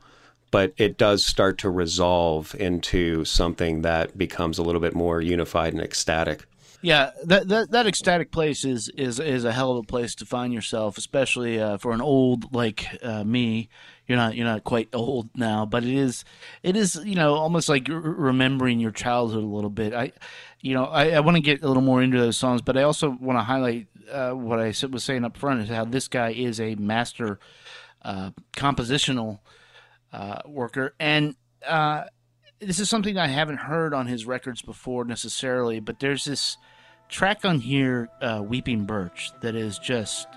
but 0.52 0.74
it 0.78 0.98
does 0.98 1.26
start 1.26 1.58
to 1.60 1.70
resolve 1.70 2.54
into 2.60 3.26
something 3.26 3.82
that 3.82 4.18
becomes 4.18 4.58
a 4.58 4.64
little 4.64 4.82
bit 4.82 4.94
more 4.94 5.22
unified 5.22 5.74
and 5.74 5.82
ecstatic. 5.82 6.46
Yeah, 6.84 7.12
that, 7.26 7.48
that 7.48 7.72
that 7.72 7.86
ecstatic 7.86 8.32
place 8.32 8.66
is 8.66 8.90
is 8.98 9.20
is 9.20 9.46
a 9.46 9.52
hell 9.52 9.72
of 9.72 9.78
a 9.78 9.88
place 9.88 10.16
to 10.16 10.26
find 10.26 10.52
yourself, 10.52 10.98
especially 10.98 11.60
uh, 11.60 11.78
for 11.78 11.92
an 11.92 12.02
old 12.02 12.54
like 12.54 12.88
uh, 13.04 13.24
me. 13.24 13.70
You're 14.12 14.18
not 14.18 14.36
you're 14.36 14.46
not 14.46 14.66
quite 14.66 14.90
old 14.92 15.30
now, 15.38 15.66
but 15.66 15.86
it 15.86 15.94
is 15.94 16.26
it 16.64 16.76
is 16.76 17.00
you 17.06 17.16
know 17.16 17.36
almost 17.36 17.70
like 17.70 17.88
remembering 17.88 18.82
your 18.82 18.92
childhood 18.92 19.42
a 19.42 19.48
little 19.48 19.70
bit. 19.70 19.94
I 19.94 20.12
you 20.60 20.74
know 20.74 20.84
I, 20.84 21.12
I 21.12 21.22
want 21.22 21.38
to 21.38 21.42
get 21.42 21.64
a 21.64 21.68
little 21.70 21.82
more 21.82 22.02
into 22.02 22.20
those 22.20 22.36
songs, 22.36 22.62
but 22.62 22.76
I 22.76 22.84
also 22.84 23.10
want 23.22 23.40
to 23.40 23.44
highlight 23.44 23.88
uh, 24.12 24.32
what 24.32 24.60
I 24.60 24.74
was 24.92 25.04
saying 25.06 25.24
up 25.24 25.38
front 25.38 25.62
is 25.62 25.70
how 25.70 25.86
this 25.86 26.10
guy 26.10 26.32
is 26.32 26.60
a 26.60 26.76
master 26.76 27.40
uh, 28.02 28.32
compositional 28.52 29.40
uh, 30.12 30.42
worker 30.46 30.94
and. 31.00 31.38
Uh, 31.66 32.04
this 32.60 32.80
is 32.80 32.90
something 32.90 33.18
I 33.18 33.26
haven't 33.26 33.58
heard 33.58 33.92
on 33.92 34.06
his 34.06 34.28
records 34.28 34.62
before 34.62 35.04
necessarily, 35.04 35.80
but 35.80 36.00
there's 36.00 36.26
this 36.26 36.58
track 37.10 37.44
on 37.44 37.60
here, 37.60 38.08
uh, 38.22 38.44
Weeping 38.46 38.86
Birch, 38.86 39.32
that 39.42 39.56
is 39.56 39.80
just 39.80 40.28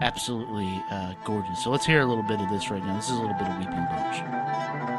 absolutely 0.00 0.82
uh, 0.90 1.14
gorgeous. 1.24 1.62
So 1.62 1.70
let's 1.70 1.86
hear 1.86 2.00
a 2.00 2.06
little 2.06 2.22
bit 2.22 2.40
of 2.40 2.48
this 2.48 2.70
right 2.70 2.84
now. 2.84 2.96
This 2.96 3.10
is 3.10 3.16
a 3.16 3.20
little 3.20 3.36
bit 3.38 3.48
of 3.48 3.58
Weeping 3.58 3.86
Birch. 3.90 4.97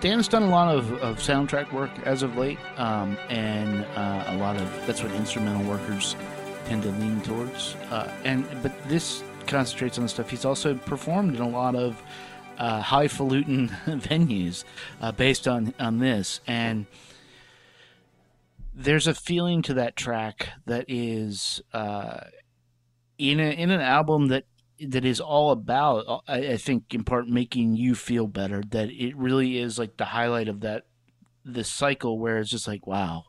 Dan's 0.00 0.28
done 0.28 0.44
a 0.44 0.48
lot 0.48 0.74
of, 0.74 0.92
of 1.02 1.18
soundtrack 1.18 1.72
work 1.72 1.90
as 2.04 2.22
of 2.22 2.36
late, 2.36 2.58
um, 2.76 3.16
and 3.28 3.84
uh, 3.96 4.24
a 4.28 4.36
lot 4.36 4.56
of 4.56 4.86
that's 4.86 5.02
what 5.02 5.12
instrumental 5.12 5.64
workers 5.68 6.14
tend 6.66 6.82
to 6.84 6.90
lean 6.90 7.20
towards. 7.22 7.74
Uh, 7.90 8.12
and 8.24 8.46
but 8.62 8.72
this 8.88 9.24
concentrates 9.46 9.98
on 9.98 10.04
the 10.04 10.08
stuff 10.08 10.30
he's 10.30 10.44
also 10.44 10.74
performed 10.74 11.34
in 11.34 11.40
a 11.40 11.48
lot 11.48 11.74
of 11.74 12.00
uh, 12.58 12.80
highfalutin 12.80 13.68
venues 13.86 14.64
uh, 15.00 15.10
based 15.10 15.48
on 15.48 15.74
on 15.80 15.98
this, 15.98 16.40
and 16.46 16.86
there's 18.72 19.08
a 19.08 19.14
feeling 19.14 19.62
to 19.62 19.74
that 19.74 19.96
track 19.96 20.50
that 20.66 20.84
is 20.86 21.60
uh, 21.72 22.20
in 23.18 23.40
a, 23.40 23.50
in 23.50 23.72
an 23.72 23.80
album 23.80 24.28
that 24.28 24.44
that 24.80 25.04
is 25.04 25.20
all 25.20 25.50
about 25.50 26.04
uh, 26.06 26.20
I, 26.28 26.52
I 26.52 26.56
think 26.56 26.94
in 26.94 27.04
part 27.04 27.28
making 27.28 27.76
you 27.76 27.94
feel 27.94 28.26
better 28.26 28.62
that 28.70 28.90
it 28.90 29.16
really 29.16 29.58
is 29.58 29.78
like 29.78 29.96
the 29.96 30.06
highlight 30.06 30.48
of 30.48 30.60
that 30.60 30.86
this 31.44 31.68
cycle 31.68 32.18
where 32.18 32.38
it's 32.38 32.50
just 32.50 32.68
like 32.68 32.86
wow 32.86 33.24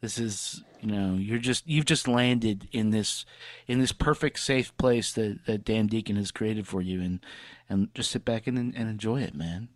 this 0.00 0.18
is 0.18 0.62
you 0.80 0.88
know 0.88 1.14
you're 1.14 1.38
just 1.38 1.66
you've 1.66 1.84
just 1.84 2.06
landed 2.06 2.68
in 2.72 2.90
this 2.90 3.24
in 3.66 3.80
this 3.80 3.92
perfect 3.92 4.38
safe 4.38 4.76
place 4.76 5.12
that, 5.12 5.38
that 5.46 5.64
dan 5.64 5.86
deacon 5.86 6.16
has 6.16 6.30
created 6.30 6.66
for 6.66 6.82
you. 6.82 7.00
And 7.00 7.20
and 7.68 7.92
just 7.94 8.10
sit 8.10 8.24
back 8.24 8.46
and, 8.46 8.58
and 8.58 8.76
enjoy 8.76 9.22
it 9.22 9.34
man. 9.34 9.68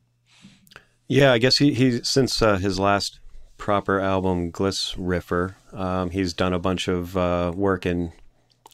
Yeah, 1.09 1.32
I 1.32 1.38
guess 1.38 1.56
he, 1.56 1.75
he 1.75 2.02
since 2.04 2.40
uh, 2.40 2.59
his 2.59 2.78
last 2.78 3.18
proper 3.56 3.99
album, 3.99 4.52
Gliss 4.52 4.94
Riffer, 4.97 5.56
um, 5.73 6.11
he's 6.11 6.32
done 6.32 6.52
a 6.52 6.61
bunch 6.61 6.87
of 6.87 7.16
uh, 7.16 7.52
work 7.54 7.85
in, 7.85 8.12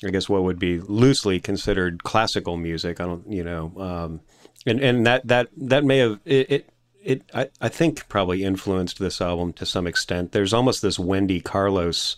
I 0.04 0.10
guess, 0.10 0.28
what 0.28 0.42
would 0.44 0.58
be 0.58 0.80
loosely 0.80 1.40
considered 1.40 2.02
classical 2.04 2.56
music. 2.56 3.00
I 3.00 3.04
don't, 3.06 3.30
you 3.30 3.44
know, 3.44 3.72
um, 3.78 4.20
and 4.66 4.80
and 4.80 5.06
that 5.06 5.26
that 5.28 5.48
that 5.56 5.84
may 5.84 5.98
have 5.98 6.20
it. 6.24 6.50
it 6.50 6.70
it, 7.02 7.22
I, 7.32 7.50
I 7.60 7.68
think 7.68 8.08
probably 8.08 8.42
influenced 8.42 8.98
this 8.98 9.20
album 9.20 9.52
to 9.54 9.64
some 9.64 9.86
extent. 9.86 10.32
There's 10.32 10.52
almost 10.52 10.82
this 10.82 10.98
Wendy 10.98 11.40
Carlos 11.40 12.16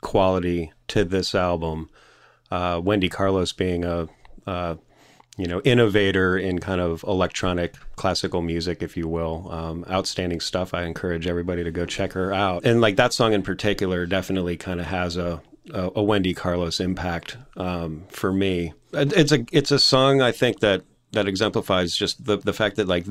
quality 0.00 0.72
to 0.88 1.04
this 1.04 1.34
album. 1.34 1.90
Uh, 2.50 2.80
Wendy 2.82 3.10
Carlos 3.10 3.52
being 3.52 3.84
a, 3.84 4.08
you 5.36 5.46
know, 5.46 5.60
innovator 5.60 6.38
in 6.38 6.58
kind 6.58 6.80
of 6.80 7.02
electronic 7.04 7.74
classical 7.96 8.42
music, 8.42 8.82
if 8.82 8.96
you 8.96 9.08
will. 9.08 9.50
Um, 9.50 9.84
outstanding 9.90 10.40
stuff. 10.40 10.74
I 10.74 10.84
encourage 10.84 11.26
everybody 11.26 11.62
to 11.64 11.70
go 11.70 11.86
check 11.86 12.12
her 12.12 12.32
out. 12.32 12.64
And 12.64 12.80
like 12.80 12.96
that 12.96 13.12
song 13.12 13.34
in 13.34 13.42
particular 13.42 14.06
definitely 14.06 14.56
kind 14.56 14.80
of 14.80 14.86
has 14.86 15.18
a, 15.18 15.42
a, 15.72 15.90
a 15.96 16.02
Wendy 16.02 16.34
Carlos 16.34 16.80
impact 16.80 17.36
um, 17.56 18.04
for 18.08 18.32
me. 18.32 18.72
It's 18.92 19.32
a 19.32 19.44
it's 19.52 19.70
a 19.70 19.78
song 19.78 20.20
I 20.20 20.32
think 20.32 20.60
that 20.60 20.82
that 21.12 21.28
exemplifies 21.28 21.96
just 21.96 22.24
the 22.24 22.38
the 22.38 22.52
fact 22.52 22.76
that 22.76 22.88
like 22.88 23.06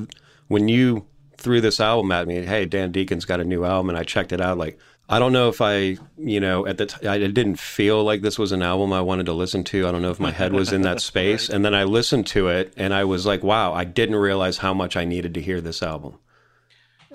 when 0.48 0.68
you 0.68 1.06
threw 1.40 1.60
this 1.60 1.80
album 1.80 2.12
at 2.12 2.28
me, 2.28 2.44
hey, 2.44 2.66
Dan 2.66 2.92
Deacon's 2.92 3.24
got 3.24 3.40
a 3.40 3.44
new 3.44 3.64
album, 3.64 3.88
and 3.88 3.98
I 3.98 4.04
checked 4.04 4.32
it 4.32 4.40
out. 4.40 4.58
Like, 4.58 4.78
I 5.08 5.18
don't 5.18 5.32
know 5.32 5.48
if 5.48 5.60
I, 5.60 5.96
you 6.18 6.38
know, 6.38 6.66
at 6.66 6.76
the 6.76 6.86
t- 6.86 7.06
I 7.06 7.18
didn't 7.18 7.56
feel 7.56 8.04
like 8.04 8.22
this 8.22 8.38
was 8.38 8.52
an 8.52 8.62
album 8.62 8.92
I 8.92 9.00
wanted 9.00 9.26
to 9.26 9.32
listen 9.32 9.64
to. 9.64 9.88
I 9.88 9.92
don't 9.92 10.02
know 10.02 10.10
if 10.10 10.20
my 10.20 10.30
head 10.30 10.52
was 10.52 10.72
in 10.72 10.82
that 10.82 11.00
space. 11.10 11.48
And 11.48 11.64
then 11.64 11.74
I 11.74 11.84
listened 11.84 12.26
to 12.28 12.48
it, 12.48 12.72
and 12.76 12.94
I 12.94 13.04
was 13.04 13.26
like, 13.26 13.42
wow, 13.42 13.72
I 13.72 13.84
didn't 13.84 14.16
realize 14.16 14.58
how 14.58 14.74
much 14.74 14.96
I 14.96 15.04
needed 15.04 15.34
to 15.34 15.40
hear 15.40 15.60
this 15.60 15.82
album. 15.82 16.18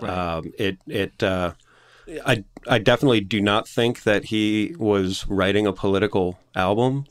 Um, 0.01 0.51
it 0.57 0.77
it 0.87 1.23
uh, 1.23 1.53
I 2.25 2.43
I 2.67 2.79
definitely 2.79 3.21
do 3.21 3.41
not 3.41 3.67
think 3.67 4.03
that 4.03 4.25
he 4.25 4.75
was 4.77 5.25
writing 5.27 5.67
a 5.67 5.73
political 5.73 6.39
album. 6.55 7.05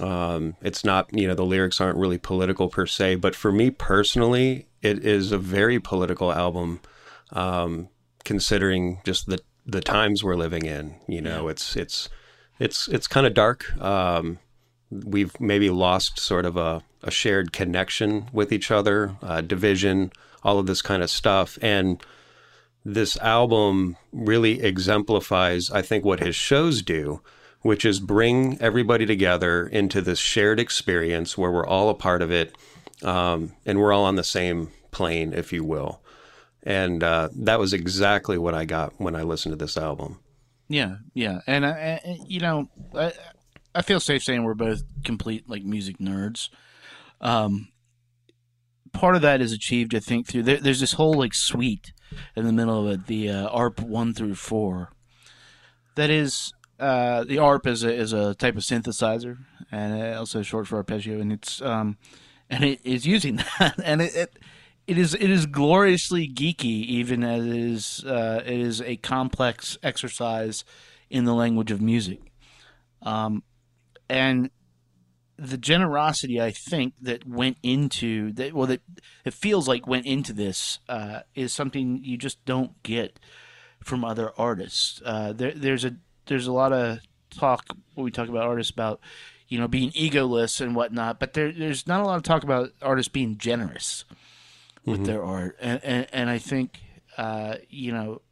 Um, 0.00 0.56
it's 0.60 0.84
not, 0.84 1.08
you 1.12 1.26
know, 1.26 1.34
the 1.34 1.44
lyrics 1.44 1.80
aren't 1.80 1.96
really 1.96 2.18
political 2.18 2.68
per 2.68 2.86
se, 2.86 3.16
but 3.16 3.34
for 3.34 3.50
me 3.50 3.70
personally, 3.70 4.66
it 4.82 5.04
is 5.04 5.32
a 5.32 5.38
very 5.38 5.80
political 5.80 6.32
album, 6.32 6.80
um, 7.32 7.88
considering 8.24 9.00
just 9.04 9.26
the 9.26 9.38
the 9.64 9.80
times 9.80 10.22
we're 10.22 10.36
living 10.36 10.64
in. 10.64 10.96
You 11.08 11.22
know, 11.22 11.48
it's 11.48 11.76
it's 11.76 12.08
it's 12.58 12.88
it's 12.88 13.06
kind 13.06 13.26
of 13.26 13.34
dark. 13.34 13.76
Um, 13.80 14.38
we've 14.90 15.38
maybe 15.40 15.70
lost 15.70 16.18
sort 16.18 16.46
of 16.46 16.56
a, 16.56 16.82
a 17.02 17.10
shared 17.10 17.52
connection 17.52 18.28
with 18.32 18.52
each 18.52 18.70
other, 18.70 19.16
uh, 19.22 19.40
division, 19.40 20.12
all 20.42 20.58
of 20.58 20.66
this 20.66 20.82
kind 20.82 21.02
of 21.02 21.10
stuff, 21.10 21.58
and 21.62 22.02
this 22.86 23.16
album 23.16 23.96
really 24.12 24.62
exemplifies, 24.62 25.72
I 25.72 25.82
think, 25.82 26.04
what 26.04 26.20
his 26.20 26.36
shows 26.36 26.82
do, 26.82 27.20
which 27.62 27.84
is 27.84 27.98
bring 27.98 28.58
everybody 28.60 29.04
together 29.04 29.66
into 29.66 30.00
this 30.00 30.20
shared 30.20 30.60
experience 30.60 31.36
where 31.36 31.50
we're 31.50 31.66
all 31.66 31.88
a 31.88 31.94
part 31.94 32.22
of 32.22 32.30
it 32.30 32.54
um, 33.02 33.54
and 33.66 33.80
we're 33.80 33.92
all 33.92 34.04
on 34.04 34.14
the 34.14 34.22
same 34.22 34.70
plane, 34.92 35.32
if 35.32 35.52
you 35.52 35.64
will. 35.64 36.00
And 36.62 37.02
uh, 37.02 37.30
that 37.34 37.58
was 37.58 37.72
exactly 37.72 38.38
what 38.38 38.54
I 38.54 38.64
got 38.64 38.92
when 38.98 39.16
I 39.16 39.22
listened 39.22 39.52
to 39.52 39.56
this 39.56 39.76
album. 39.76 40.20
Yeah, 40.68 40.98
yeah, 41.12 41.40
and 41.48 41.66
I, 41.66 42.00
I, 42.04 42.18
you 42.24 42.38
know, 42.38 42.68
I, 42.94 43.12
I 43.74 43.82
feel 43.82 43.98
safe 43.98 44.22
saying 44.22 44.44
we're 44.44 44.54
both 44.54 44.84
complete 45.04 45.48
like 45.48 45.64
music 45.64 45.98
nerds. 45.98 46.50
Um, 47.20 47.68
part 48.92 49.16
of 49.16 49.22
that 49.22 49.40
is 49.40 49.52
achieved, 49.52 49.92
I 49.92 50.00
think, 50.00 50.28
through 50.28 50.44
there, 50.44 50.58
there's 50.58 50.80
this 50.80 50.92
whole 50.92 51.14
like 51.14 51.34
suite 51.34 51.92
in 52.34 52.44
the 52.44 52.52
middle 52.52 52.86
of 52.86 52.92
it, 52.92 53.06
the 53.06 53.30
uh, 53.30 53.48
ARP 53.48 53.80
one 53.80 54.14
through 54.14 54.34
four. 54.34 54.90
That 55.94 56.10
is, 56.10 56.52
uh, 56.78 57.24
the 57.24 57.38
ARP 57.38 57.66
is 57.66 57.84
a 57.84 57.92
is 57.92 58.12
a 58.12 58.34
type 58.34 58.56
of 58.56 58.62
synthesizer, 58.62 59.38
and 59.72 60.14
also 60.14 60.42
short 60.42 60.66
for 60.66 60.76
arpeggio, 60.76 61.20
and 61.20 61.32
it's 61.32 61.62
um, 61.62 61.96
and 62.50 62.64
it 62.64 62.80
is 62.84 63.06
using 63.06 63.36
that, 63.58 63.78
and 63.82 64.02
it. 64.02 64.14
it 64.14 64.38
it 64.86 64.98
is 64.98 65.14
it 65.14 65.30
is 65.30 65.46
gloriously 65.46 66.28
geeky, 66.28 66.84
even 66.86 67.24
as 67.24 67.44
it 67.44 67.56
is 67.56 68.04
uh, 68.04 68.42
it 68.46 68.60
is 68.60 68.80
a 68.80 68.96
complex 68.96 69.76
exercise 69.82 70.64
in 71.10 71.24
the 71.24 71.34
language 71.34 71.72
of 71.72 71.80
music, 71.80 72.20
um, 73.02 73.42
and 74.08 74.50
the 75.38 75.58
generosity 75.58 76.40
I 76.40 76.50
think 76.50 76.94
that 77.02 77.28
went 77.28 77.58
into 77.62 78.32
that 78.32 78.54
well 78.54 78.66
that 78.66 78.82
it 79.24 79.34
feels 79.34 79.68
like 79.68 79.86
went 79.86 80.06
into 80.06 80.32
this 80.32 80.78
uh, 80.88 81.20
is 81.34 81.52
something 81.52 82.00
you 82.02 82.16
just 82.16 82.44
don't 82.44 82.82
get 82.82 83.18
from 83.82 84.04
other 84.04 84.32
artists. 84.38 85.00
Uh, 85.04 85.32
there, 85.32 85.52
there's 85.52 85.84
a 85.84 85.96
there's 86.26 86.46
a 86.46 86.52
lot 86.52 86.72
of 86.72 87.00
talk 87.30 87.66
when 87.94 88.04
we 88.04 88.10
talk 88.10 88.28
about 88.28 88.44
artists 88.44 88.72
about 88.72 89.00
you 89.48 89.58
know 89.58 89.68
being 89.68 89.90
egoless 89.92 90.60
and 90.60 90.74
whatnot, 90.74 91.20
but 91.20 91.34
there 91.34 91.52
there's 91.52 91.86
not 91.86 92.00
a 92.00 92.04
lot 92.04 92.16
of 92.16 92.22
talk 92.22 92.42
about 92.42 92.70
artists 92.82 93.10
being 93.10 93.36
generous 93.36 94.04
with 94.84 95.04
their 95.04 95.24
art, 95.24 95.56
and 95.60 95.82
and, 95.84 96.06
and 96.12 96.30
I 96.30 96.38
think 96.38 96.80
uh, 97.18 97.56
you 97.68 97.92
know 97.92 98.22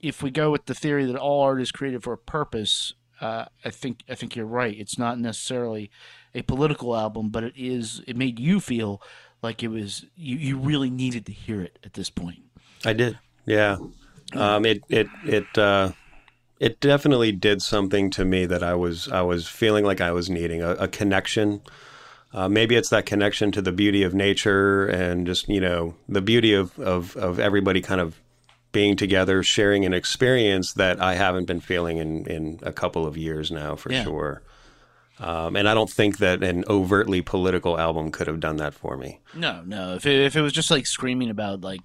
if 0.00 0.22
we 0.22 0.30
go 0.30 0.50
with 0.50 0.66
the 0.66 0.74
theory 0.74 1.04
that 1.06 1.16
all 1.16 1.42
art 1.42 1.60
is 1.60 1.72
created 1.72 2.02
for 2.02 2.12
a 2.12 2.18
purpose, 2.18 2.94
uh, 3.20 3.46
I 3.64 3.70
think 3.70 4.04
I 4.08 4.14
think 4.14 4.36
you're 4.36 4.46
right. 4.46 4.76
It's 4.78 4.98
not 4.98 5.18
necessarily 5.18 5.90
a 6.34 6.42
political 6.42 6.96
album, 6.96 7.30
but 7.30 7.44
it 7.44 7.54
is. 7.56 8.02
It 8.06 8.16
made 8.16 8.38
you 8.38 8.60
feel 8.60 9.02
like 9.42 9.62
it 9.62 9.68
was 9.68 10.04
you. 10.16 10.36
You 10.36 10.58
really 10.58 10.90
needed 10.90 11.26
to 11.26 11.32
hear 11.32 11.62
it 11.62 11.78
at 11.84 11.94
this 11.94 12.10
point. 12.10 12.42
I 12.84 12.92
did. 12.92 13.18
Yeah. 13.46 13.78
Um, 14.34 14.64
it 14.66 14.82
it 14.88 15.08
it 15.24 15.58
uh, 15.58 15.92
it 16.58 16.80
definitely 16.80 17.32
did 17.32 17.62
something 17.62 18.10
to 18.10 18.24
me 18.24 18.46
that 18.46 18.62
I 18.62 18.74
was 18.74 19.08
I 19.08 19.22
was 19.22 19.46
feeling 19.46 19.84
like 19.84 20.00
I 20.00 20.12
was 20.12 20.28
needing 20.28 20.62
a, 20.62 20.70
a 20.72 20.88
connection. 20.88 21.62
Uh, 22.32 22.48
maybe 22.48 22.76
it's 22.76 22.90
that 22.90 23.06
connection 23.06 23.50
to 23.52 23.62
the 23.62 23.72
beauty 23.72 24.02
of 24.02 24.12
nature 24.12 24.86
and 24.86 25.26
just 25.26 25.48
you 25.48 25.60
know 25.60 25.94
the 26.08 26.20
beauty 26.20 26.52
of 26.52 26.78
of 26.78 27.16
of 27.16 27.38
everybody 27.38 27.80
kind 27.80 28.00
of 28.00 28.20
being 28.76 28.94
together, 28.94 29.42
sharing 29.42 29.86
an 29.86 29.94
experience 29.94 30.74
that 30.74 31.00
I 31.00 31.14
haven't 31.14 31.46
been 31.46 31.60
feeling 31.60 31.96
in 31.96 32.26
in 32.26 32.60
a 32.62 32.72
couple 32.72 33.06
of 33.06 33.16
years 33.16 33.50
now 33.50 33.74
for 33.74 33.90
Yeah. 33.90 34.04
sure. 34.04 34.42
Um, 35.18 35.56
and 35.56 35.66
I 35.66 35.72
don't 35.72 35.88
think 35.90 36.18
that 36.18 36.42
an 36.42 36.62
overtly 36.68 37.22
political 37.22 37.78
album 37.80 38.10
could 38.10 38.26
have 38.26 38.38
done 38.38 38.56
that 38.58 38.74
for 38.74 38.98
me. 38.98 39.20
No, 39.34 39.62
no. 39.64 39.94
If 39.94 40.04
it, 40.04 40.20
if 40.26 40.36
it 40.36 40.42
was 40.42 40.52
just 40.52 40.70
like 40.70 40.86
screaming 40.86 41.30
about 41.30 41.62
like 41.62 41.80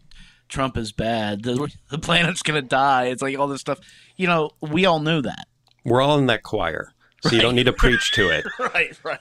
Trump 0.50 0.76
is 0.76 0.92
bad, 0.92 1.44
the, 1.44 1.72
the 1.90 1.98
planet's 1.98 2.42
gonna 2.42 2.62
die. 2.62 3.06
It's 3.06 3.22
like 3.22 3.40
all 3.40 3.48
this 3.48 3.62
stuff. 3.62 3.80
You 4.18 4.28
know, 4.28 4.50
we 4.60 4.86
all 4.86 5.00
knew 5.00 5.22
that. 5.22 5.46
We're 5.86 6.02
all 6.02 6.18
in 6.20 6.26
that 6.28 6.44
choir, 6.44 6.94
so 7.22 7.36
you 7.36 7.42
don't 7.42 7.56
need 7.56 7.66
to 7.66 7.74
preach 7.74 8.12
to 8.14 8.30
it. 8.30 8.46
right, 8.60 8.98
right, 9.04 9.20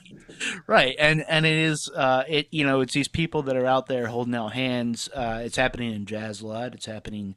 right. 0.67 0.97
And 0.99 1.25
and 1.29 1.45
it 1.45 1.57
is 1.57 1.91
uh, 1.95 2.25
it 2.29 2.49
you 2.51 2.65
know 2.65 2.81
it's 2.81 2.95
these 2.95 3.09
people 3.09 3.43
that 3.43 3.57
are 3.57 3.67
out 3.67 3.87
there 3.87 4.07
holding 4.07 4.35
out 4.35 4.53
hands. 4.53 5.09
Uh, 5.15 5.43
it's 5.45 5.57
happening 5.57 5.95
in 5.95 6.07
jazz 6.07 6.41
a 6.41 6.47
lot. 6.47 6.75
It's 6.75 6.87
happening 6.87 7.37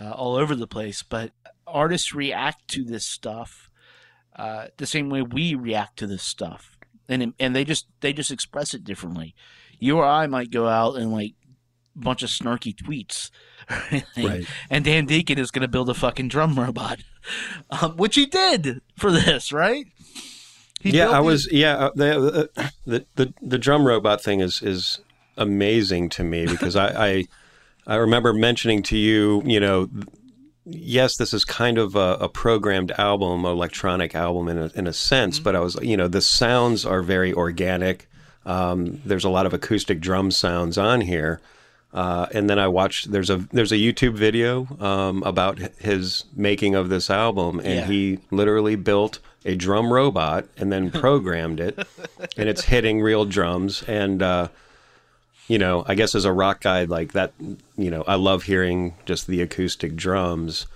uh, 0.00 0.10
all 0.10 0.36
over 0.36 0.54
the 0.54 0.66
place. 0.66 1.02
But 1.02 1.32
artists 1.66 2.14
react 2.14 2.68
to 2.68 2.84
this 2.84 3.06
stuff 3.06 3.70
uh, 4.36 4.66
the 4.76 4.86
same 4.86 5.10
way 5.10 5.22
we 5.22 5.54
react 5.54 5.98
to 5.98 6.06
this 6.06 6.22
stuff, 6.22 6.78
and 7.08 7.34
and 7.38 7.56
they 7.56 7.64
just 7.64 7.86
they 8.00 8.12
just 8.12 8.30
express 8.30 8.74
it 8.74 8.84
differently. 8.84 9.34
You 9.78 9.98
or 9.98 10.04
I 10.04 10.26
might 10.26 10.50
go 10.50 10.68
out 10.68 10.96
and 10.96 11.12
like 11.12 11.34
a 11.96 11.98
bunch 11.98 12.22
of 12.22 12.30
snarky 12.30 12.74
tweets. 12.74 13.30
Right. 14.16 14.46
And 14.68 14.84
Dan 14.84 15.06
Deacon 15.06 15.38
is 15.38 15.50
going 15.50 15.62
to 15.62 15.68
build 15.68 15.88
a 15.88 15.94
fucking 15.94 16.28
drum 16.28 16.58
robot, 16.58 16.98
um, 17.70 17.96
which 17.96 18.16
he 18.16 18.26
did 18.26 18.80
for 18.96 19.12
this, 19.12 19.52
right? 19.52 19.86
He 20.82 20.90
yeah, 20.90 21.10
I 21.10 21.20
was. 21.20 21.48
Yeah, 21.52 21.74
uh, 21.76 21.90
the, 21.94 22.50
the 22.84 23.06
the 23.14 23.34
the 23.40 23.58
drum 23.58 23.86
robot 23.86 24.20
thing 24.20 24.40
is 24.40 24.60
is 24.62 24.98
amazing 25.36 26.08
to 26.10 26.24
me 26.24 26.44
because 26.44 26.74
I, 26.74 26.88
I 26.88 27.24
I 27.86 27.94
remember 27.96 28.32
mentioning 28.32 28.82
to 28.84 28.96
you, 28.96 29.42
you 29.44 29.60
know, 29.60 29.88
yes, 30.64 31.16
this 31.16 31.32
is 31.32 31.44
kind 31.44 31.78
of 31.78 31.94
a, 31.94 32.16
a 32.20 32.28
programmed 32.28 32.90
album, 32.92 33.44
electronic 33.44 34.14
album 34.14 34.48
in 34.48 34.58
a, 34.58 34.70
in 34.74 34.86
a 34.86 34.92
sense, 34.92 35.38
but 35.38 35.54
I 35.54 35.60
was, 35.60 35.76
you 35.82 35.96
know, 35.96 36.08
the 36.08 36.20
sounds 36.20 36.84
are 36.84 37.02
very 37.02 37.32
organic. 37.32 38.08
Um, 38.44 39.00
there's 39.04 39.24
a 39.24 39.28
lot 39.30 39.46
of 39.46 39.54
acoustic 39.54 40.00
drum 40.00 40.30
sounds 40.32 40.78
on 40.78 41.02
here. 41.02 41.40
Uh, 41.92 42.26
and 42.32 42.48
then 42.48 42.58
I 42.58 42.68
watched. 42.68 43.12
There's 43.12 43.28
a 43.30 43.36
there's 43.52 43.72
a 43.72 43.76
YouTube 43.76 44.14
video 44.14 44.66
um, 44.80 45.22
about 45.24 45.58
his 45.58 46.24
making 46.34 46.74
of 46.74 46.88
this 46.88 47.10
album, 47.10 47.58
and 47.60 47.68
Yeah. 47.68 47.86
he 47.86 48.18
literally 48.30 48.76
built 48.76 49.18
a 49.44 49.54
drum 49.56 49.92
robot 49.92 50.46
and 50.56 50.72
then 50.72 50.90
programmed 51.02 51.60
it, 51.60 51.78
and 52.36 52.48
it's 52.48 52.64
hitting 52.64 53.02
real 53.02 53.24
drums. 53.26 53.82
And 53.82 54.22
uh, 54.22 54.48
you 55.48 55.58
know, 55.58 55.84
I 55.86 55.94
guess 55.94 56.14
as 56.14 56.24
a 56.24 56.32
rock 56.32 56.62
guy 56.62 56.84
like 56.84 57.12
that, 57.12 57.32
you 57.76 57.90
know, 57.90 58.04
I 58.06 58.14
love 58.14 58.44
hearing 58.44 58.94
just 59.04 59.26
the 59.26 59.42
acoustic 59.42 59.94
drums. 59.94 60.66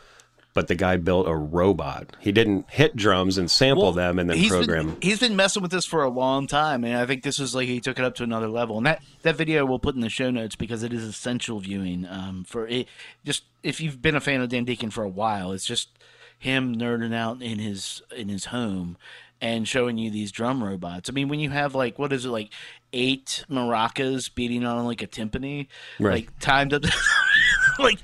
But 0.57 0.69
the 0.69 0.75
guy 0.75 0.97
built 0.97 1.29
a 1.29 1.35
robot. 1.37 2.17
He 2.19 2.33
didn't 2.33 2.65
hit 2.71 2.97
drums 2.97 3.37
and 3.37 3.51
sample 3.51 3.83
Well, 3.85 3.93
them 3.93 4.19
and 4.19 4.31
then 4.31 4.39
he's 4.39 4.51
program. 4.51 4.87
Been, 4.93 4.97
he's 5.03 5.21
been 5.21 5.37
messing 5.37 5.61
with 5.61 5.71
this 5.71 5.85
for 5.85 6.03
a 6.03 6.09
long 6.09 6.47
time, 6.47 6.83
and 6.83 6.97
I 6.97 7.05
think 7.05 7.23
this 7.25 7.39
is 7.39 7.55
like 7.55 7.69
he 7.69 7.79
took 7.79 7.99
it 7.99 8.05
up 8.07 8.15
to 8.15 8.23
another 8.23 8.49
level. 8.49 8.79
And 8.79 8.87
that 8.87 9.03
that 9.21 9.37
video 9.37 9.67
we'll 9.67 9.79
put 9.79 9.95
in 9.97 10.01
the 10.01 10.09
show 10.09 10.31
notes 10.31 10.57
because 10.57 10.83
it 10.83 10.95
is 10.95 11.05
essential 11.05 11.59
viewing 11.61 12.07
um, 12.09 12.43
for 12.45 12.67
it. 12.67 12.89
Just 13.23 13.45
if 13.63 13.83
you've 13.83 14.01
been 14.01 14.17
a 14.17 14.21
fan 14.21 14.41
of 14.41 14.49
Dan 14.49 14.65
Deacon 14.65 14.89
for 14.91 15.05
a 15.05 15.09
while, 15.11 15.53
it's 15.53 15.67
just 15.67 15.91
him 16.39 16.75
nerding 16.75 17.15
out 17.15 17.43
in 17.43 17.59
his 17.59 18.01
in 18.17 18.31
his 18.31 18.47
home 18.47 18.97
and 19.43 19.69
showing 19.69 19.99
you 19.99 20.11
these 20.11 20.33
drum 20.33 20.65
robots. 20.65 21.11
I 21.11 21.13
mean, 21.13 21.29
when 21.29 21.39
you 21.39 21.51
have 21.51 21.75
like 21.75 21.99
what 21.99 22.15
is 22.15 22.25
it 22.25 22.31
like 22.31 22.49
eight 22.95 23.45
maracas 23.51 24.35
beating 24.35 24.65
on 24.65 24.87
like 24.87 25.03
a 25.03 25.07
timpani, 25.07 25.67
Right. 26.01 26.25
like 26.25 26.39
timed 26.41 26.73
up, 26.73 26.85
like 27.79 27.99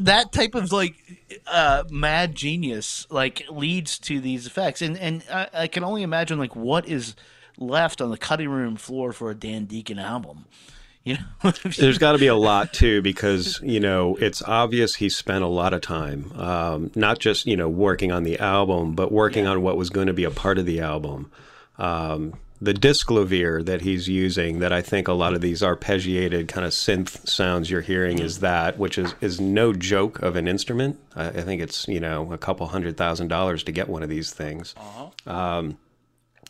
that 0.00 0.32
type 0.32 0.54
of 0.54 0.72
like 0.72 0.94
uh, 1.46 1.84
mad 1.90 2.34
genius 2.34 3.06
like 3.10 3.44
leads 3.50 3.98
to 4.00 4.20
these 4.20 4.46
effects, 4.46 4.82
and 4.82 4.96
and 4.98 5.24
I, 5.32 5.48
I 5.52 5.66
can 5.66 5.84
only 5.84 6.02
imagine 6.02 6.38
like 6.38 6.54
what 6.54 6.88
is 6.88 7.16
left 7.58 8.00
on 8.00 8.10
the 8.10 8.18
cutting 8.18 8.48
room 8.48 8.76
floor 8.76 9.12
for 9.12 9.30
a 9.30 9.34
Dan 9.34 9.64
Deacon 9.64 9.98
album. 9.98 10.46
You 11.04 11.18
know, 11.44 11.52
There's 11.78 11.98
got 11.98 12.12
to 12.12 12.18
be 12.18 12.26
a 12.26 12.34
lot 12.34 12.72
too, 12.72 13.00
because 13.00 13.60
you 13.62 13.78
know 13.80 14.16
it's 14.16 14.42
obvious 14.42 14.96
he 14.96 15.08
spent 15.08 15.44
a 15.44 15.48
lot 15.48 15.72
of 15.72 15.80
time, 15.80 16.32
um, 16.38 16.90
not 16.94 17.18
just 17.18 17.46
you 17.46 17.56
know 17.56 17.68
working 17.68 18.10
on 18.10 18.24
the 18.24 18.38
album, 18.38 18.94
but 18.94 19.12
working 19.12 19.46
on 19.46 19.62
what 19.62 19.76
was 19.76 19.90
going 19.90 20.08
to 20.08 20.12
be 20.12 20.24
a 20.24 20.30
part 20.30 20.58
of 20.58 20.66
the 20.66 20.80
album. 20.80 21.30
Um, 21.78 22.34
the 22.60 22.72
Disklavier 22.72 23.64
that 23.64 23.82
he's 23.82 24.08
using, 24.08 24.60
that 24.60 24.72
I 24.72 24.80
think 24.80 25.08
a 25.08 25.12
lot 25.12 25.34
of 25.34 25.40
these 25.40 25.60
arpeggiated 25.60 26.48
kind 26.48 26.66
of 26.66 26.72
synth 26.72 27.28
sounds 27.28 27.70
you're 27.70 27.82
hearing 27.82 28.18
is 28.18 28.40
that, 28.40 28.78
which 28.78 28.96
is 28.96 29.14
is 29.20 29.40
no 29.40 29.72
joke 29.72 30.20
of 30.22 30.36
an 30.36 30.48
instrument. 30.48 30.98
I, 31.14 31.28
I 31.28 31.42
think 31.42 31.60
it's 31.60 31.86
you 31.86 32.00
know 32.00 32.32
a 32.32 32.38
couple 32.38 32.66
hundred 32.68 32.96
thousand 32.96 33.28
dollars 33.28 33.62
to 33.64 33.72
get 33.72 33.88
one 33.88 34.02
of 34.02 34.08
these 34.08 34.32
things. 34.32 34.74
Um, 35.26 35.78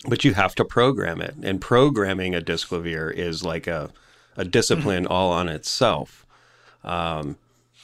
but 0.09 0.25
you 0.25 0.35
have 0.35 0.55
to 0.57 0.65
program 0.65 1.21
it, 1.21 1.35
and 1.43 1.61
programming 1.61 2.35
a 2.35 2.41
Disklavier 2.41 3.13
is 3.13 3.45
like 3.45 3.67
a 3.67 3.91
a 4.37 4.45
discipline 4.45 5.07
all 5.11 5.33
on 5.33 5.49
itself. 5.49 6.25
Um, 6.85 7.37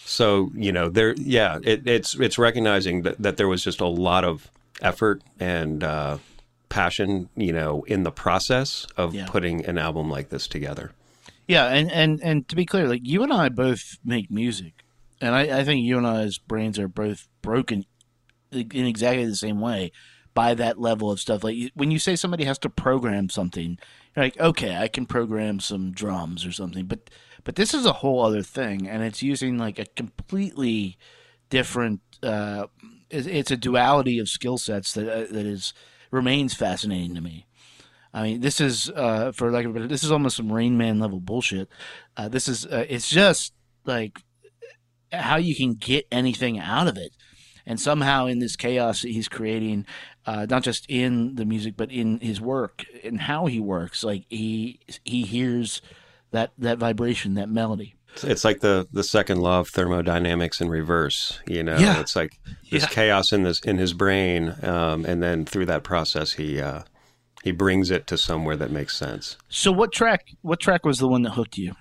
so 0.04 0.50
you 0.54 0.70
know, 0.70 0.88
there, 0.88 1.14
yeah, 1.14 1.58
it, 1.64 1.88
it's 1.88 2.14
it's 2.14 2.38
recognizing 2.38 3.02
that, 3.02 3.20
that 3.20 3.37
there 3.37 3.48
was 3.48 3.64
just 3.64 3.80
a 3.80 3.87
lot 3.87 4.24
of 4.24 4.48
effort 4.80 5.22
and 5.40 5.82
uh, 5.82 6.18
passion, 6.72 7.28
you 7.37 7.52
know, 7.52 7.82
in 7.87 8.02
the 8.02 8.11
process 8.11 8.87
of 8.96 9.14
Yeah. 9.14 9.26
putting 9.26 9.64
an 9.66 9.78
album 9.78 10.11
like 10.11 10.30
this 10.30 10.46
together. 10.48 10.92
Yeah, 11.46 11.66
and, 11.66 11.90
and 11.92 12.20
and 12.22 12.48
to 12.48 12.56
be 12.56 12.64
clear, 12.64 12.88
like 12.88 13.02
you 13.04 13.22
and 13.22 13.32
I 13.32 13.48
both 13.48 13.98
make 14.04 14.30
music, 14.30 14.85
and 15.20 15.35
I, 15.35 15.61
I 15.61 15.64
think 15.64 15.85
you 15.85 15.98
and 15.98 16.06
I's 16.06 16.38
brains 16.38 16.78
are 16.78 16.88
both 16.88 17.28
broken 17.42 17.85
in 18.50 18.87
exactly 18.87 19.24
the 19.26 19.37
same 19.37 19.61
way 19.61 19.92
by 20.35 20.54
that 20.54 20.78
level 20.80 21.11
of 21.11 21.20
stuff. 21.20 21.44
Like 21.44 21.56
when 21.74 21.90
you 21.90 21.98
say 21.98 22.16
somebody 22.16 22.44
has 22.44 22.58
to 22.61 22.70
program 22.70 23.28
something, 23.28 23.78
you're 24.14 24.24
like, 24.24 24.38
okay, 24.40 24.76
I 24.76 24.88
can 24.88 25.04
program 25.04 25.61
some 25.61 25.90
drums 25.92 26.46
or 26.46 26.52
something, 26.52 26.87
but 26.87 27.11
but 27.44 27.56
this 27.56 27.74
is 27.74 27.85
a 27.87 27.92
whole 27.94 28.22
other 28.24 28.42
thing, 28.42 28.88
and 28.88 29.02
it's 29.02 29.22
using 29.22 29.58
like 29.58 29.78
a 29.78 29.87
completely 29.96 30.96
different. 31.50 32.00
Uh, 32.22 32.66
it's, 33.11 33.26
it's 33.26 33.50
a 33.50 33.56
duality 33.56 34.18
of 34.20 34.28
skill 34.28 34.56
sets 34.58 34.92
that 34.94 35.08
uh, 35.08 35.26
that 35.32 35.44
is 35.46 35.74
remains 36.12 36.55
fascinating 36.55 37.16
to 37.16 37.20
me. 37.20 37.46
I 38.14 38.22
mean, 38.22 38.40
this 38.40 38.61
is 38.61 38.90
uh, 38.90 39.33
for 39.33 39.51
like 39.51 39.72
this 39.88 40.05
is 40.05 40.12
almost 40.12 40.37
some 40.37 40.53
Rain 40.53 40.77
Man 40.77 41.01
level 41.01 41.18
bullshit. 41.18 41.68
Uh, 42.16 42.29
this 42.29 42.46
is 42.46 42.66
uh, 42.66 42.85
it's 42.88 43.09
just 43.11 43.55
like 43.85 44.18
how 45.11 45.37
you 45.37 45.57
can 45.57 45.75
get 45.75 46.07
anything 46.12 46.59
out 46.59 46.87
of 46.87 46.96
it, 46.96 47.12
and 47.66 47.81
somehow 47.81 48.27
in 48.27 48.38
this 48.38 48.55
chaos 48.55 49.03
that 49.03 49.11
he's 49.11 49.29
creating, 49.29 49.87
uh, 50.27 50.46
not 50.48 50.62
just 50.62 50.85
in 50.88 51.37
the 51.37 51.46
music 51.46 51.75
but 51.77 51.90
in 51.90 52.20
his 52.20 52.40
work 52.40 52.85
and 53.03 53.22
how 53.22 53.46
he 53.46 53.59
works, 53.59 54.05
like 54.05 54.27
he 54.29 54.81
he 55.05 55.22
hears 55.22 55.81
that 56.33 56.53
that 56.59 56.79
vibration, 56.79 57.35
that 57.35 57.48
melody. 57.48 57.94
It's, 58.22 58.44
like 58.44 58.61
the 58.61 58.87
the 58.92 59.03
second 59.05 59.38
law 59.40 59.61
of 59.61 59.68
thermodynamics 59.68 60.61
in 60.61 60.68
reverse. 60.68 61.40
You 61.46 61.62
know, 61.62 61.79
Yeah. 61.79 62.01
it's 62.01 62.14
like 62.14 62.38
this 62.70 62.83
Yeah. 62.83 62.88
chaos 62.88 63.33
in 63.33 63.42
this 63.42 63.61
in 63.61 63.79
his 63.79 63.92
brain, 63.92 64.55
um, 64.62 65.05
and 65.05 65.22
then 65.22 65.44
through 65.46 65.66
that 65.66 65.83
process, 65.83 66.33
he 66.33 66.61
uh, 66.61 66.83
he 67.42 67.53
brings 67.53 67.90
it 67.90 68.07
to 68.09 68.18
somewhere 68.18 68.57
that 68.57 68.70
makes 68.70 68.96
sense. 68.96 69.37
So 69.48 69.72
what 69.72 69.92
track? 69.92 70.27
What 70.42 70.61
track 70.61 70.85
was 70.85 70.98
the 70.98 71.09
one 71.09 71.22
that 71.22 71.31
hooked 71.31 71.57
you? 71.59 71.75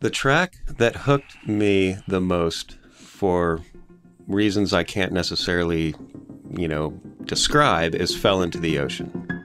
The 0.00 0.10
track 0.10 0.54
that 0.66 0.96
hooked 0.96 1.46
me 1.46 1.98
the 2.08 2.20
most 2.20 2.76
for 2.94 3.60
reasons 4.26 4.72
I 4.72 4.84
can't 4.84 5.12
necessarily, 5.12 5.94
you 6.56 6.66
know, 6.68 7.00
describe 7.24 7.94
is 7.94 8.16
Fell 8.16 8.40
into 8.42 8.58
the 8.58 8.78
Ocean. 8.78 9.41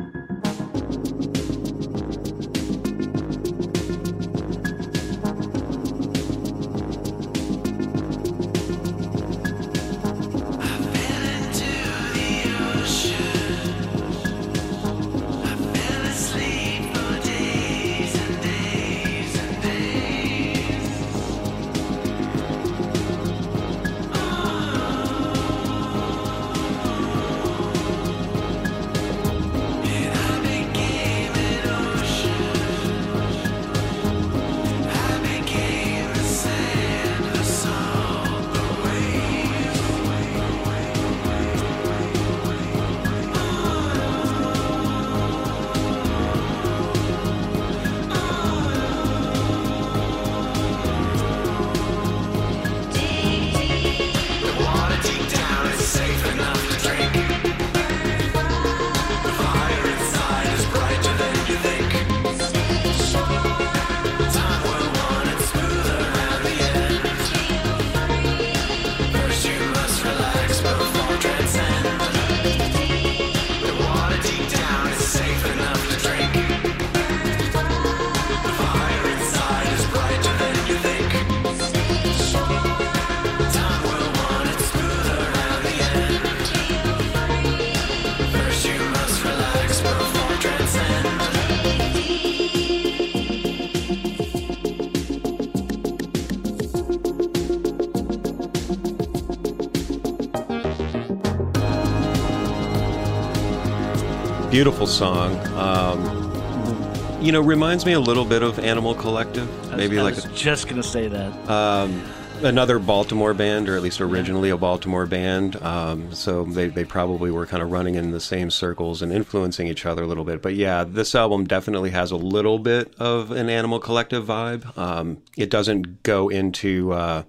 Beautiful 104.58 104.88
song. 104.88 105.38
Um, 105.56 107.22
you 107.22 107.32
know, 107.32 107.42
reminds 107.42 107.86
me 107.86 107.94
a 107.94 108.00
little 108.00 108.26
bit 108.26 108.42
of 108.42 108.58
Animal 108.58 108.96
Collective. 108.96 109.48
I 109.48 109.68
was- 109.68 109.78
Maybe 109.78 110.00
I 110.00 110.02
like 110.02 110.18
a, 110.18 110.28
just 110.30 110.68
gonna 110.68 110.82
say 110.82 111.08
that. 111.08 111.48
um, 111.48 112.02
another 112.42 112.80
Baltimore 112.80 113.36
band, 113.36 113.70
or 113.70 113.76
at 113.76 113.84
least 113.84 114.02
originally 114.02 114.50
a 114.50 114.58
Baltimore 114.58 115.06
band. 115.06 115.58
Um, 115.58 116.12
so 116.12 116.44
they, 116.44 116.70
they 116.70 116.84
probably 116.86 117.30
were 117.30 117.46
kind 117.46 117.62
of 117.62 117.70
running 117.70 117.94
in 117.94 118.10
the 118.10 118.20
same 118.20 118.50
circles 118.50 119.04
and 119.04 119.14
influencing 119.14 119.68
each 119.68 119.86
other 119.86 120.02
a 120.02 120.08
little 120.08 120.24
bit. 120.24 120.42
But 120.42 120.56
yeah, 120.56 120.84
this 120.84 121.14
album 121.14 121.46
definitely 121.46 121.92
has 121.92 122.10
a 122.10 122.18
little 122.18 122.58
bit 122.58 122.96
of 122.98 123.30
an 123.30 123.52
Animal 123.52 123.78
Collective 123.80 124.26
vibe. 124.26 124.76
Um, 124.76 125.22
it 125.38 125.52
doesn't 125.52 126.02
go 126.02 126.30
into 126.30 126.94
uh, 126.94 127.24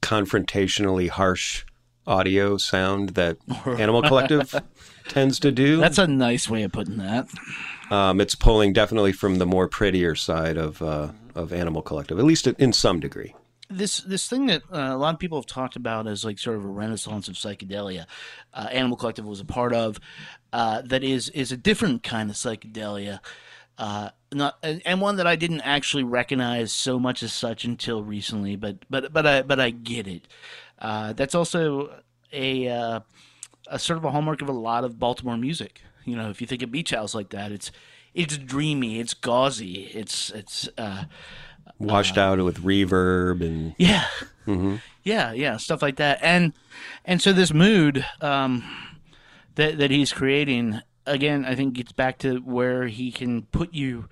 confrontationally 0.00 1.08
harsh 1.08 1.64
audio 2.06 2.56
sound 2.56 3.10
that 3.10 3.38
Animal 3.66 4.02
Collective 4.02 4.54
tends 5.08 5.38
to 5.40 5.52
do. 5.52 5.78
That's 5.78 5.98
a 5.98 6.06
nice 6.06 6.48
way 6.48 6.62
of 6.62 6.72
putting 6.72 6.98
that. 6.98 7.28
Um, 7.90 8.20
it's 8.20 8.34
pulling 8.34 8.72
definitely 8.72 9.12
from 9.12 9.36
the 9.38 9.46
more 9.46 9.68
prettier 9.68 10.14
side 10.14 10.56
of 10.56 10.80
uh, 10.82 11.12
of 11.34 11.52
Animal 11.52 11.82
Collective, 11.82 12.18
at 12.18 12.24
least 12.24 12.46
in 12.46 12.72
some 12.72 13.00
degree. 13.00 13.34
this 13.76 13.98
this 14.00 14.28
thing 14.28 14.46
that 14.46 14.62
uh, 14.72 14.90
a 14.92 14.96
lot 14.96 15.14
of 15.14 15.20
people 15.20 15.38
have 15.38 15.46
talked 15.46 15.76
about 15.76 16.06
as 16.06 16.24
like 16.24 16.38
sort 16.38 16.56
of 16.56 16.64
a 16.64 16.68
renaissance 16.68 17.28
of 17.28 17.34
psychedelia, 17.34 18.06
uh, 18.54 18.68
Animal 18.70 18.96
Collective 18.96 19.24
was 19.24 19.40
a 19.40 19.44
part 19.44 19.72
of. 19.72 19.98
Uh, 20.52 20.82
that 20.82 21.02
is 21.02 21.28
is 21.30 21.52
a 21.52 21.56
different 21.56 22.02
kind 22.02 22.28
of 22.30 22.36
psychedelia, 22.36 23.20
uh, 23.78 24.10
not 24.32 24.58
and, 24.62 24.82
and 24.84 25.00
one 25.00 25.16
that 25.16 25.26
I 25.26 25.36
didn't 25.36 25.62
actually 25.62 26.04
recognize 26.04 26.72
so 26.72 26.98
much 26.98 27.22
as 27.22 27.32
such 27.32 27.64
until 27.64 28.02
recently. 28.02 28.56
But 28.56 28.84
but 28.90 29.12
but 29.12 29.26
I 29.26 29.42
but 29.42 29.58
I 29.58 29.70
get 29.70 30.06
it. 30.06 30.28
Uh, 30.78 31.12
that's 31.14 31.34
also 31.34 32.02
a 32.32 32.68
uh, 32.68 33.00
a 33.72 33.78
sort 33.78 33.96
of 33.96 34.04
a 34.04 34.10
hallmark 34.10 34.42
of 34.42 34.48
a 34.48 34.52
lot 34.52 34.84
of 34.84 34.98
Baltimore 34.98 35.36
music. 35.36 35.80
You 36.04 36.14
know, 36.16 36.30
if 36.30 36.40
you 36.40 36.46
think 36.46 36.62
of 36.62 36.70
beach 36.70 36.90
house 36.90 37.14
like 37.14 37.30
that, 37.30 37.50
it's 37.50 37.72
it's 38.14 38.36
dreamy, 38.36 39.00
it's 39.00 39.14
gauzy, 39.14 39.84
it's 39.94 40.30
it's. 40.30 40.68
Uh, 40.76 41.04
Washed 41.78 42.18
out 42.18 42.38
with 42.44 42.62
reverb 42.62 43.40
and 43.40 43.74
yeah. 43.78 44.06
Yeah, 45.04 45.32
yeah, 45.32 45.56
stuff 45.56 45.82
like 45.82 45.96
that. 45.96 46.18
And 46.22 46.52
and 47.04 47.20
so 47.20 47.32
this 47.32 47.52
mood 47.52 48.04
um 48.20 48.62
that 49.54 49.78
that 49.78 49.90
he's 49.90 50.12
creating 50.12 50.80
again, 51.06 51.44
I 51.44 51.54
think 51.54 51.74
gets 51.74 51.92
back 51.92 52.18
to 52.18 52.38
where 52.38 52.86
he 52.86 53.10
can 53.10 53.42
put 53.42 53.74
you 53.74 54.08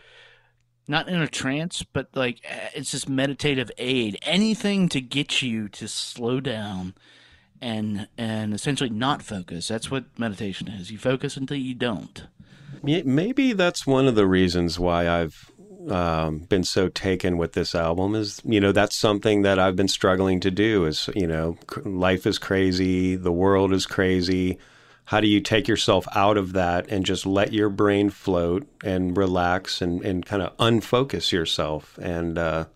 not 0.88 1.08
in 1.08 1.20
a 1.20 1.28
trance, 1.28 1.84
but 1.84 2.08
like 2.14 2.40
it's 2.74 2.92
this 2.92 3.08
meditative 3.08 3.70
aid. 3.78 4.18
Anything 4.22 4.88
to 4.88 5.00
get 5.00 5.42
you 5.42 5.68
to 5.68 5.86
slow 5.86 6.40
down 6.40 6.94
and 7.60 8.08
and 8.16 8.54
essentially 8.54 8.90
not 8.90 9.22
focus. 9.22 9.68
That's 9.68 9.90
what 9.90 10.04
meditation 10.18 10.68
is. 10.68 10.90
You 10.90 10.98
focus 10.98 11.36
until 11.36 11.56
you 11.56 11.74
don't. 11.74 12.26
Maybe 12.82 13.52
that's 13.52 13.86
one 13.86 14.06
of 14.06 14.14
the 14.14 14.26
reasons 14.26 14.78
why 14.78 15.08
I've 15.08 15.50
um, 15.88 16.40
been 16.40 16.64
so 16.64 16.88
taken 16.88 17.36
with 17.36 17.52
this 17.52 17.74
album 17.74 18.14
is 18.14 18.40
you 18.44 18.60
know 18.60 18.72
that's 18.72 18.96
something 18.96 19.42
that 19.42 19.58
I've 19.58 19.76
been 19.76 19.88
struggling 19.88 20.40
to 20.40 20.50
do 20.50 20.84
is 20.84 21.08
you 21.14 21.26
know 21.26 21.56
life 21.84 22.26
is 22.26 22.38
crazy 22.38 23.16
the 23.16 23.32
world 23.32 23.72
is 23.72 23.86
crazy 23.86 24.58
how 25.06 25.20
do 25.20 25.26
you 25.26 25.40
take 25.40 25.66
yourself 25.66 26.06
out 26.14 26.36
of 26.36 26.52
that 26.52 26.86
and 26.88 27.04
just 27.04 27.24
let 27.24 27.52
your 27.52 27.70
brain 27.70 28.10
float 28.10 28.66
and 28.84 29.16
relax 29.16 29.80
and, 29.80 30.04
and 30.04 30.26
kind 30.26 30.42
of 30.42 30.54
unfocus 30.58 31.32
yourself 31.32 31.98
and 32.00 32.38
uh, 32.38 32.66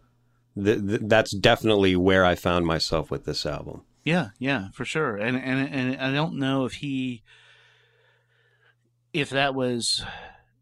th- 0.56 0.86
th- 0.86 1.00
that's 1.04 1.32
definitely 1.32 1.94
where 1.94 2.24
I 2.24 2.34
found 2.34 2.66
myself 2.66 3.10
with 3.10 3.24
this 3.24 3.44
album 3.44 3.82
Yeah, 4.04 4.28
yeah, 4.38 4.68
for 4.72 4.84
sure. 4.84 5.16
And 5.16 5.36
and 5.36 5.74
and 5.74 5.96
I 6.00 6.12
don't 6.12 6.38
know 6.38 6.66
if 6.66 6.74
he 6.74 7.22
if 9.12 9.30
that 9.30 9.54
was 9.54 10.04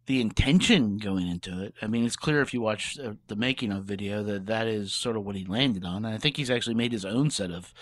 the 0.06 0.20
intention 0.20 0.98
going 0.98 1.26
into 1.26 1.62
it. 1.62 1.74
I 1.82 1.86
mean, 1.86 2.04
it's 2.04 2.16
clear 2.16 2.40
if 2.40 2.54
you 2.54 2.60
watch 2.60 2.98
uh, 2.98 3.14
the 3.28 3.36
making 3.36 3.72
of 3.72 3.84
video 3.84 4.22
that 4.22 4.46
that 4.46 4.66
is 4.66 4.92
sort 4.92 5.16
of 5.16 5.24
what 5.24 5.36
he 5.36 5.44
landed 5.44 5.84
on. 5.84 6.04
And 6.04 6.14
I 6.14 6.18
think 6.18 6.36
he's 6.36 6.50
actually 6.50 6.74
made 6.74 6.92
his 6.92 7.04
own 7.04 7.30
set 7.30 7.50
of 7.50 7.72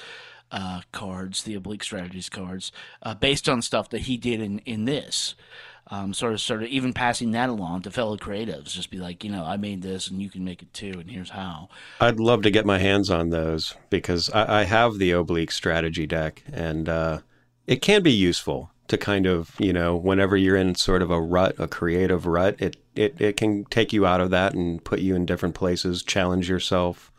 uh, 0.50 0.82
cards, 0.92 1.42
the 1.42 1.54
oblique 1.54 1.84
strategies 1.84 2.28
cards, 2.28 2.72
uh, 3.02 3.14
based 3.14 3.48
on 3.48 3.62
stuff 3.62 3.90
that 3.90 4.02
he 4.02 4.16
did 4.16 4.40
in 4.40 4.60
in 4.60 4.86
this. 4.86 5.34
Um, 5.92 6.14
sort 6.14 6.32
of, 6.34 6.40
sort 6.40 6.62
of, 6.62 6.68
even 6.68 6.92
passing 6.92 7.32
that 7.32 7.48
along 7.48 7.82
to 7.82 7.90
fellow 7.90 8.16
creatives. 8.16 8.66
Just 8.66 8.90
be 8.90 8.98
like, 8.98 9.24
you 9.24 9.30
know, 9.30 9.44
I 9.44 9.56
made 9.56 9.82
this, 9.82 10.08
and 10.08 10.22
you 10.22 10.30
can 10.30 10.44
make 10.44 10.62
it 10.62 10.72
too, 10.72 10.92
and 11.00 11.10
here's 11.10 11.30
how. 11.30 11.68
I'd 12.00 12.20
love 12.20 12.42
to 12.42 12.50
get 12.52 12.64
my 12.64 12.78
hands 12.78 13.10
on 13.10 13.30
those 13.30 13.74
because 13.90 14.30
I, 14.30 14.60
I 14.60 14.64
have 14.64 14.98
the 14.98 15.10
oblique 15.10 15.50
strategy 15.50 16.06
deck, 16.06 16.44
and 16.52 16.88
uh, 16.88 17.18
it 17.66 17.82
can 17.82 18.02
be 18.04 18.12
useful 18.12 18.70
to 18.86 18.96
kind 18.98 19.26
of 19.26 19.54
you 19.58 19.72
know 19.72 19.96
whenever 19.96 20.36
you're 20.36 20.56
in 20.56 20.74
sort 20.76 21.02
of 21.02 21.10
a 21.10 21.20
rut, 21.20 21.56
a 21.58 21.66
creative 21.66 22.24
rut, 22.24 22.54
it 22.60 22.76
it 22.94 23.20
it 23.20 23.36
can 23.36 23.64
take 23.64 23.92
you 23.92 24.06
out 24.06 24.20
of 24.20 24.30
that 24.30 24.54
and 24.54 24.84
put 24.84 25.00
you 25.00 25.16
in 25.16 25.26
different 25.26 25.54
places, 25.56 26.02
challenge 26.04 26.48
yourself, 26.48 27.10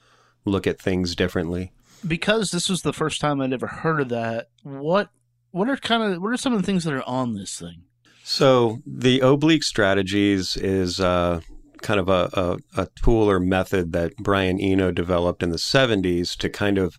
look 0.45 0.65
at 0.65 0.79
things 0.79 1.13
differently. 1.15 1.71
because 2.07 2.51
this 2.51 2.69
was 2.69 2.81
the 2.81 2.93
first 2.93 3.19
time 3.21 3.41
I'd 3.41 3.53
ever 3.53 3.67
heard 3.67 3.99
of 4.01 4.09
that, 4.09 4.49
what 4.63 5.09
what 5.51 5.69
are 5.69 5.77
kind 5.77 6.03
of 6.03 6.21
what 6.21 6.31
are 6.31 6.37
some 6.37 6.53
of 6.53 6.59
the 6.61 6.65
things 6.65 6.85
that 6.85 6.93
are 6.93 7.03
on 7.07 7.33
this 7.33 7.59
thing? 7.59 7.83
So 8.31 8.79
the 8.85 9.19
oblique 9.19 9.61
strategies 9.61 10.55
is 10.55 11.01
uh, 11.01 11.41
kind 11.81 11.99
of 11.99 12.07
a, 12.07 12.29
a, 12.31 12.83
a 12.83 12.87
tool 12.95 13.29
or 13.29 13.41
method 13.41 13.91
that 13.91 14.15
Brian 14.15 14.57
Eno 14.57 14.89
developed 14.89 15.43
in 15.43 15.49
the 15.49 15.57
70s 15.57 16.37
to 16.37 16.47
kind 16.47 16.77
of 16.77 16.97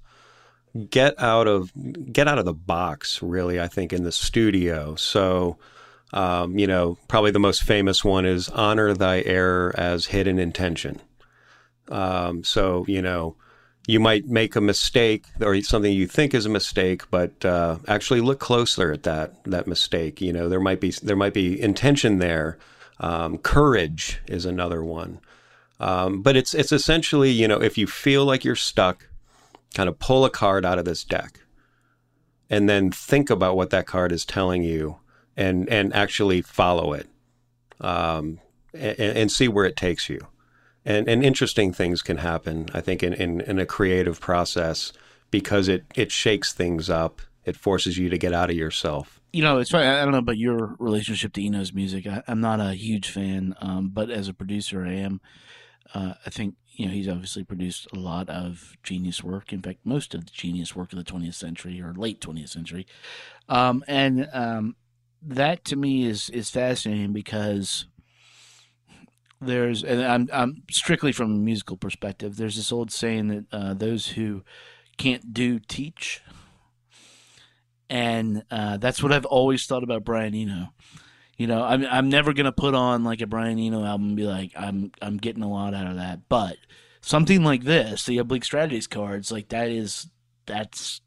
get 0.91 1.19
out 1.19 1.49
of 1.49 1.73
get 2.13 2.29
out 2.29 2.39
of 2.39 2.45
the 2.45 2.55
box 2.55 3.23
really 3.23 3.61
i 3.61 3.67
think 3.67 3.95
in 3.95 4.05
the 4.05 4.13
studio. 4.13 4.95
So 4.95 5.57
um, 6.13 6.59
you 6.59 6.67
know 6.67 6.99
probably 7.09 7.31
the 7.31 7.39
most 7.39 7.63
famous 7.63 8.05
one 8.05 8.27
is 8.27 8.51
honor 8.51 8.93
thy 8.93 9.23
error 9.23 9.75
as 9.79 10.05
hidden 10.05 10.39
intention. 10.39 11.01
Um, 11.89 12.45
so 12.45 12.85
you 12.87 13.01
know 13.01 13.37
you 13.87 13.99
might 13.99 14.27
make 14.27 14.55
a 14.55 14.61
mistake 14.61 15.27
or 15.41 15.61
something 15.63 15.93
you 15.93 16.07
think 16.07 16.35
is 16.35 16.47
a 16.47 16.51
mistake 16.51 17.11
but 17.11 17.45
uh, 17.45 17.79
actually 17.89 18.21
look 18.21 18.39
closer 18.39 18.93
at 18.93 19.03
that 19.03 19.43
that 19.45 19.67
mistake. 19.67 20.21
You 20.21 20.33
know 20.33 20.49
there 20.49 20.61
might 20.61 20.81
be 20.81 20.91
there 20.91 21.17
might 21.17 21.35
be 21.35 21.61
intention 21.61 22.19
there. 22.19 22.59
Um, 23.01 23.39
courage 23.39 24.21
is 24.29 24.45
another 24.45 24.85
one. 24.85 25.21
Um, 25.81 26.23
but 26.23 26.37
it's 26.37 26.55
it's 26.55 26.73
essentially 26.73 27.31
you 27.31 27.49
know 27.49 27.61
if 27.61 27.77
you 27.77 27.87
feel 27.87 28.25
like 28.25 28.45
you're 28.45 28.55
stuck 28.55 29.09
kind 29.75 29.89
of 29.89 29.99
pull 29.99 30.25
a 30.25 30.31
card 30.31 30.65
out 30.65 30.79
of 30.79 30.85
this 30.85 31.03
deck 31.03 31.41
and 32.51 32.69
then 32.69 32.93
think 32.93 33.31
about 33.31 33.57
what 33.57 33.71
that 33.71 33.87
card 33.87 34.13
is 34.13 34.25
telling 34.25 34.63
you 34.63 34.99
and 35.37 35.69
and 35.69 35.93
actually 35.95 36.43
follow 36.43 36.93
it 36.93 37.09
um, 37.81 38.39
and, 38.75 38.99
and 38.99 39.33
see 39.33 39.49
where 39.49 39.65
it 39.65 39.77
takes 39.77 40.09
you 40.09 40.27
and 40.85 41.09
and 41.09 41.25
interesting 41.25 41.73
things 41.73 42.03
can 42.03 42.19
happen 42.19 42.69
i 42.75 42.81
think 42.81 43.03
in, 43.03 43.13
in, 43.15 43.41
in 43.43 43.59
a 43.59 43.67
creative 43.67 44.21
process 44.21 44.93
because 45.31 45.69
it 45.69 45.85
it 45.95 46.11
shakes 46.11 46.53
things 46.53 46.91
up 46.91 47.21
it 47.45 47.57
forces 47.57 47.99
you 47.99 48.09
to 48.09 48.19
get 48.19 48.33
out 48.33 48.51
of 48.51 48.57
yourself 48.57 49.21
You 49.33 49.43
know, 49.43 49.59
it's 49.59 49.71
funny. 49.71 49.87
I 49.87 50.05
don't 50.05 50.13
know 50.13 50.19
about 50.19 50.37
your 50.37 50.77
relationship 50.79 51.33
to 51.33 51.43
Eno's 51.43 51.73
music. 51.73 52.07
I, 52.07 52.23
I'm 52.29 52.43
not 52.43 52.61
a 52.61 52.75
huge 52.75 53.09
fan, 53.09 53.55
um, 53.63 53.89
but 53.89 54.11
as 54.11 54.29
a 54.29 54.35
producer, 54.35 54.85
I 54.85 54.93
am. 54.93 55.21
Uh, 55.95 56.13
I 56.27 56.31
think 56.31 56.55
you 56.77 56.85
know 56.85 56.93
he's 56.93 57.09
obviously 57.09 57.43
produced 57.43 57.89
a 57.93 57.99
lot 57.99 58.29
of 58.29 58.77
genius 58.83 59.25
work. 59.25 59.51
In 59.51 59.63
fact, 59.63 59.79
most 59.85 60.15
of 60.15 60.27
the 60.27 60.31
genius 60.31 60.77
work 60.77 60.93
of 60.93 60.99
the 60.99 61.11
20th 61.13 61.35
century 61.35 61.81
or 61.81 61.95
late 61.95 62.21
20th 62.21 62.51
century, 62.51 62.87
um, 63.49 63.83
and 63.89 64.29
um, 64.35 64.77
that 65.23 65.65
to 65.65 65.77
me 65.77 66.05
is 66.05 66.29
is 66.31 66.51
fascinating 66.51 67.15
because 67.15 67.87
there's 69.43 69.85
and 69.85 70.03
I'm 70.03 70.29
I'm 70.33 70.63
strictly 70.71 71.13
from 71.13 71.35
a 71.35 71.39
musical 71.39 71.77
perspective. 71.77 72.37
There's 72.37 72.57
this 72.57 72.73
old 72.73 72.91
saying 72.91 73.29
that 73.29 73.45
uh, 73.53 73.75
those 73.75 74.09
who 74.09 74.43
can't 74.97 75.33
do 75.33 75.59
teach, 75.59 76.23
and 77.91 78.45
uh, 78.51 78.77
that's 78.77 79.03
what 79.03 79.13
I've 79.13 79.27
always 79.27 79.67
thought 79.67 79.83
about 79.83 80.05
Brian 80.05 80.35
Eno. 80.35 80.69
You 81.37 81.47
know, 81.47 81.63
I'm 81.63 81.85
I'm 81.85 82.09
never 82.09 82.33
gonna 82.33 82.53
put 82.53 82.75
on 82.75 83.05
like 83.05 83.21
a 83.21 83.27
Brian 83.27 83.59
Eno 83.59 83.85
album 83.85 84.09
and 84.09 84.17
be 84.17 84.25
like 84.25 84.53
I'm 84.57 84.93
I'm 85.01 85.17
getting 85.17 85.43
a 85.43 85.51
lot 85.51 85.75
out 85.75 85.87
of 85.87 85.97
that, 85.97 86.29
but 86.29 86.57
something 87.01 87.43
like 87.43 87.65
this, 87.65 88.05
the 88.05 88.19
oblique 88.19 88.45
strategies 88.45 88.87
cards, 88.87 89.33
like 89.33 89.49
that 89.49 89.69
is 89.69 90.09
that's 90.47 91.01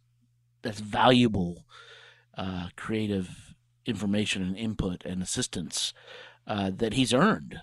that's 0.61 0.79
valuable 0.79 1.65
uh, 2.37 2.69
creative 2.75 3.55
information 3.85 4.41
and 4.41 4.57
input 4.57 5.05
and 5.05 5.21
assistance 5.21 5.93
uh, 6.47 6.71
that 6.75 6.93
he's 6.93 7.13
earned 7.13 7.61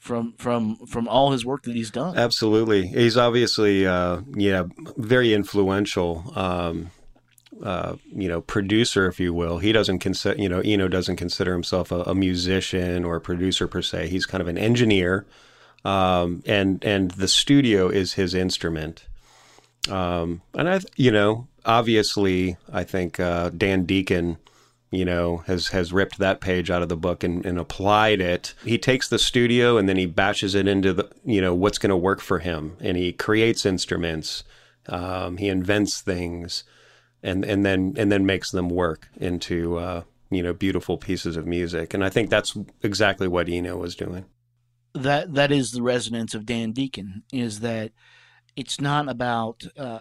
from 0.00 0.32
from 0.38 0.76
from 0.86 1.06
all 1.06 1.30
his 1.30 1.44
work 1.44 1.62
that 1.64 1.76
he's 1.76 1.90
done. 1.90 2.16
Absolutely. 2.16 2.88
He's 2.88 3.16
obviously, 3.16 3.86
uh, 3.86 4.22
yeah, 4.34 4.64
very 4.96 5.34
influential, 5.34 6.32
um, 6.34 6.90
uh, 7.62 7.96
you 8.10 8.26
know, 8.26 8.40
producer, 8.40 9.06
if 9.06 9.20
you 9.20 9.34
will. 9.34 9.58
He 9.58 9.72
doesn't 9.72 9.98
consider, 9.98 10.40
you 10.40 10.48
know, 10.48 10.60
Eno 10.60 10.88
doesn't 10.88 11.16
consider 11.16 11.52
himself 11.52 11.92
a, 11.92 12.00
a 12.02 12.14
musician 12.14 13.04
or 13.04 13.16
a 13.16 13.20
producer 13.20 13.68
per 13.68 13.82
se. 13.82 14.08
He's 14.08 14.24
kind 14.24 14.40
of 14.40 14.48
an 14.48 14.56
engineer, 14.56 15.26
um, 15.84 16.42
and 16.46 16.82
and 16.82 17.10
the 17.12 17.28
studio 17.28 17.88
is 17.88 18.14
his 18.14 18.34
instrument. 18.34 19.06
Um, 19.90 20.40
and 20.54 20.68
I, 20.68 20.80
you 20.96 21.10
know, 21.10 21.46
obviously, 21.66 22.56
I 22.72 22.84
think 22.84 23.20
uh, 23.20 23.50
Dan 23.50 23.84
Deacon 23.84 24.38
you 24.90 25.04
know, 25.04 25.38
has 25.46 25.68
has 25.68 25.92
ripped 25.92 26.18
that 26.18 26.40
page 26.40 26.70
out 26.70 26.82
of 26.82 26.88
the 26.88 26.96
book 26.96 27.22
and, 27.22 27.46
and 27.46 27.58
applied 27.58 28.20
it. 28.20 28.54
He 28.64 28.78
takes 28.78 29.08
the 29.08 29.18
studio 29.18 29.76
and 29.78 29.88
then 29.88 29.96
he 29.96 30.06
batches 30.06 30.54
it 30.54 30.66
into 30.66 30.92
the, 30.92 31.10
you 31.24 31.40
know, 31.40 31.54
what's 31.54 31.78
going 31.78 31.90
to 31.90 31.96
work 31.96 32.20
for 32.20 32.40
him, 32.40 32.76
and 32.80 32.96
he 32.96 33.12
creates 33.12 33.64
instruments, 33.64 34.44
um, 34.88 35.36
he 35.36 35.48
invents 35.48 36.00
things, 36.00 36.64
and 37.22 37.44
and 37.44 37.64
then 37.64 37.94
and 37.96 38.10
then 38.10 38.26
makes 38.26 38.50
them 38.50 38.68
work 38.68 39.08
into 39.16 39.76
uh, 39.78 40.02
you 40.30 40.42
know 40.42 40.52
beautiful 40.52 40.98
pieces 40.98 41.36
of 41.36 41.46
music. 41.46 41.94
And 41.94 42.04
I 42.04 42.10
think 42.10 42.30
that's 42.30 42.56
exactly 42.82 43.28
what 43.28 43.48
Eno 43.48 43.76
was 43.76 43.94
doing. 43.94 44.24
that 44.94 45.34
that 45.34 45.52
is 45.52 45.70
the 45.70 45.82
resonance 45.82 46.34
of 46.34 46.46
Dan 46.46 46.72
Deacon 46.72 47.22
is 47.32 47.60
that 47.60 47.92
it's 48.56 48.80
not 48.80 49.08
about 49.08 49.62
uh, 49.78 50.00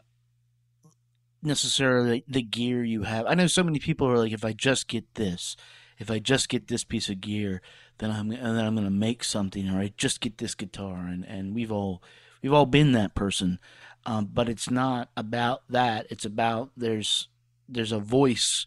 necessarily 1.42 2.24
the 2.28 2.42
gear 2.42 2.84
you 2.84 3.04
have. 3.04 3.26
I 3.28 3.36
know 3.36 3.48
so 3.48 3.64
many 3.64 3.80
people 3.80 4.08
are 4.08 4.18
like, 4.18 4.32
if 4.32 4.46
I 4.46 4.54
just 4.54 4.88
get 4.88 5.16
this, 5.16 5.56
if 5.98 6.10
I 6.10 6.20
just 6.20 6.50
get 6.50 6.68
this 6.68 6.84
piece 6.84 7.10
of 7.10 7.22
gear, 7.22 7.62
then 7.98 8.12
I'm 8.12 8.32
and 8.32 8.58
then 8.58 8.66
I'm 8.66 8.76
to 8.76 8.90
make 8.90 9.24
something, 9.24 9.70
or 9.70 9.80
I 9.80 9.94
just 9.98 10.22
get 10.22 10.38
this 10.38 10.56
guitar, 10.56 11.08
and 11.08 11.26
and 11.26 11.54
we've 11.54 11.72
all 11.72 12.02
we've 12.42 12.54
all 12.54 12.66
been 12.66 12.94
that 12.94 13.16
person, 13.16 13.60
um, 14.06 14.30
but 14.34 14.50
it's 14.50 14.70
not 14.70 15.10
about 15.18 15.62
that. 15.70 16.08
It's 16.10 16.26
about 16.26 16.72
there's 16.78 17.28
there's 17.68 17.92
a 17.92 18.00
voice 18.00 18.66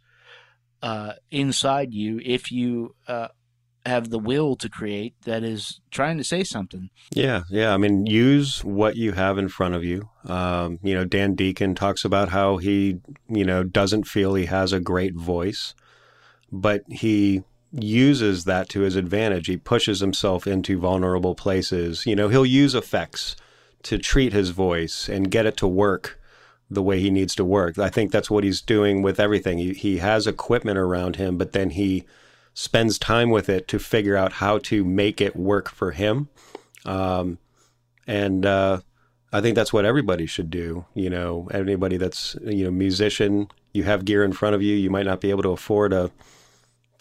uh, 0.82 1.14
inside 1.30 1.94
you 1.94 2.20
if 2.24 2.52
you 2.52 2.94
uh, 3.08 3.28
have 3.84 4.10
the 4.10 4.18
will 4.18 4.54
to 4.56 4.68
create 4.68 5.14
that 5.22 5.42
is 5.42 5.80
trying 5.90 6.16
to 6.18 6.24
say 6.24 6.44
something. 6.44 6.90
Yeah, 7.12 7.42
yeah. 7.50 7.74
I 7.74 7.76
mean, 7.76 8.06
use 8.06 8.62
what 8.64 8.96
you 8.96 9.12
have 9.12 9.38
in 9.38 9.48
front 9.48 9.74
of 9.74 9.84
you. 9.84 10.08
Um, 10.24 10.78
you 10.82 10.94
know, 10.94 11.04
Dan 11.04 11.34
Deacon 11.34 11.74
talks 11.74 12.04
about 12.04 12.28
how 12.28 12.58
he, 12.58 13.00
you 13.28 13.44
know, 13.44 13.64
doesn't 13.64 14.04
feel 14.04 14.34
he 14.34 14.46
has 14.46 14.72
a 14.72 14.80
great 14.80 15.14
voice, 15.14 15.74
but 16.50 16.84
he 16.88 17.42
uses 17.72 18.44
that 18.44 18.68
to 18.68 18.80
his 18.80 18.96
advantage. 18.96 19.46
He 19.46 19.56
pushes 19.56 20.00
himself 20.00 20.46
into 20.46 20.78
vulnerable 20.78 21.34
places. 21.34 22.06
You 22.06 22.14
know, 22.14 22.28
he'll 22.28 22.46
use 22.46 22.74
effects 22.74 23.34
to 23.84 23.98
treat 23.98 24.32
his 24.32 24.50
voice 24.50 25.08
and 25.08 25.30
get 25.30 25.46
it 25.46 25.56
to 25.56 25.66
work 25.66 26.20
the 26.70 26.82
way 26.82 27.00
he 27.00 27.10
needs 27.10 27.34
to 27.34 27.44
work. 27.44 27.78
I 27.78 27.88
think 27.88 28.12
that's 28.12 28.30
what 28.30 28.44
he's 28.44 28.62
doing 28.62 29.02
with 29.02 29.18
everything. 29.18 29.58
He, 29.58 29.74
he 29.74 29.98
has 29.98 30.26
equipment 30.26 30.78
around 30.78 31.16
him, 31.16 31.36
but 31.36 31.52
then 31.52 31.70
he 31.70 32.04
spends 32.54 32.98
time 32.98 33.30
with 33.30 33.48
it 33.48 33.66
to 33.68 33.78
figure 33.78 34.16
out 34.16 34.34
how 34.34 34.58
to 34.58 34.84
make 34.84 35.20
it 35.20 35.34
work 35.36 35.68
for 35.68 35.92
him. 35.92 36.28
Um, 36.84 37.38
and 38.06 38.44
uh, 38.44 38.80
I 39.32 39.40
think 39.40 39.54
that's 39.54 39.72
what 39.72 39.84
everybody 39.84 40.26
should 40.26 40.50
do. 40.50 40.84
You 40.94 41.10
know, 41.10 41.48
anybody 41.52 41.96
that's 41.96 42.36
you 42.42 42.64
know 42.64 42.70
musician, 42.70 43.48
you 43.72 43.84
have 43.84 44.04
gear 44.04 44.24
in 44.24 44.32
front 44.32 44.54
of 44.54 44.62
you. 44.62 44.74
You 44.74 44.90
might 44.90 45.06
not 45.06 45.20
be 45.20 45.30
able 45.30 45.42
to 45.44 45.50
afford 45.50 45.92
a 45.92 46.10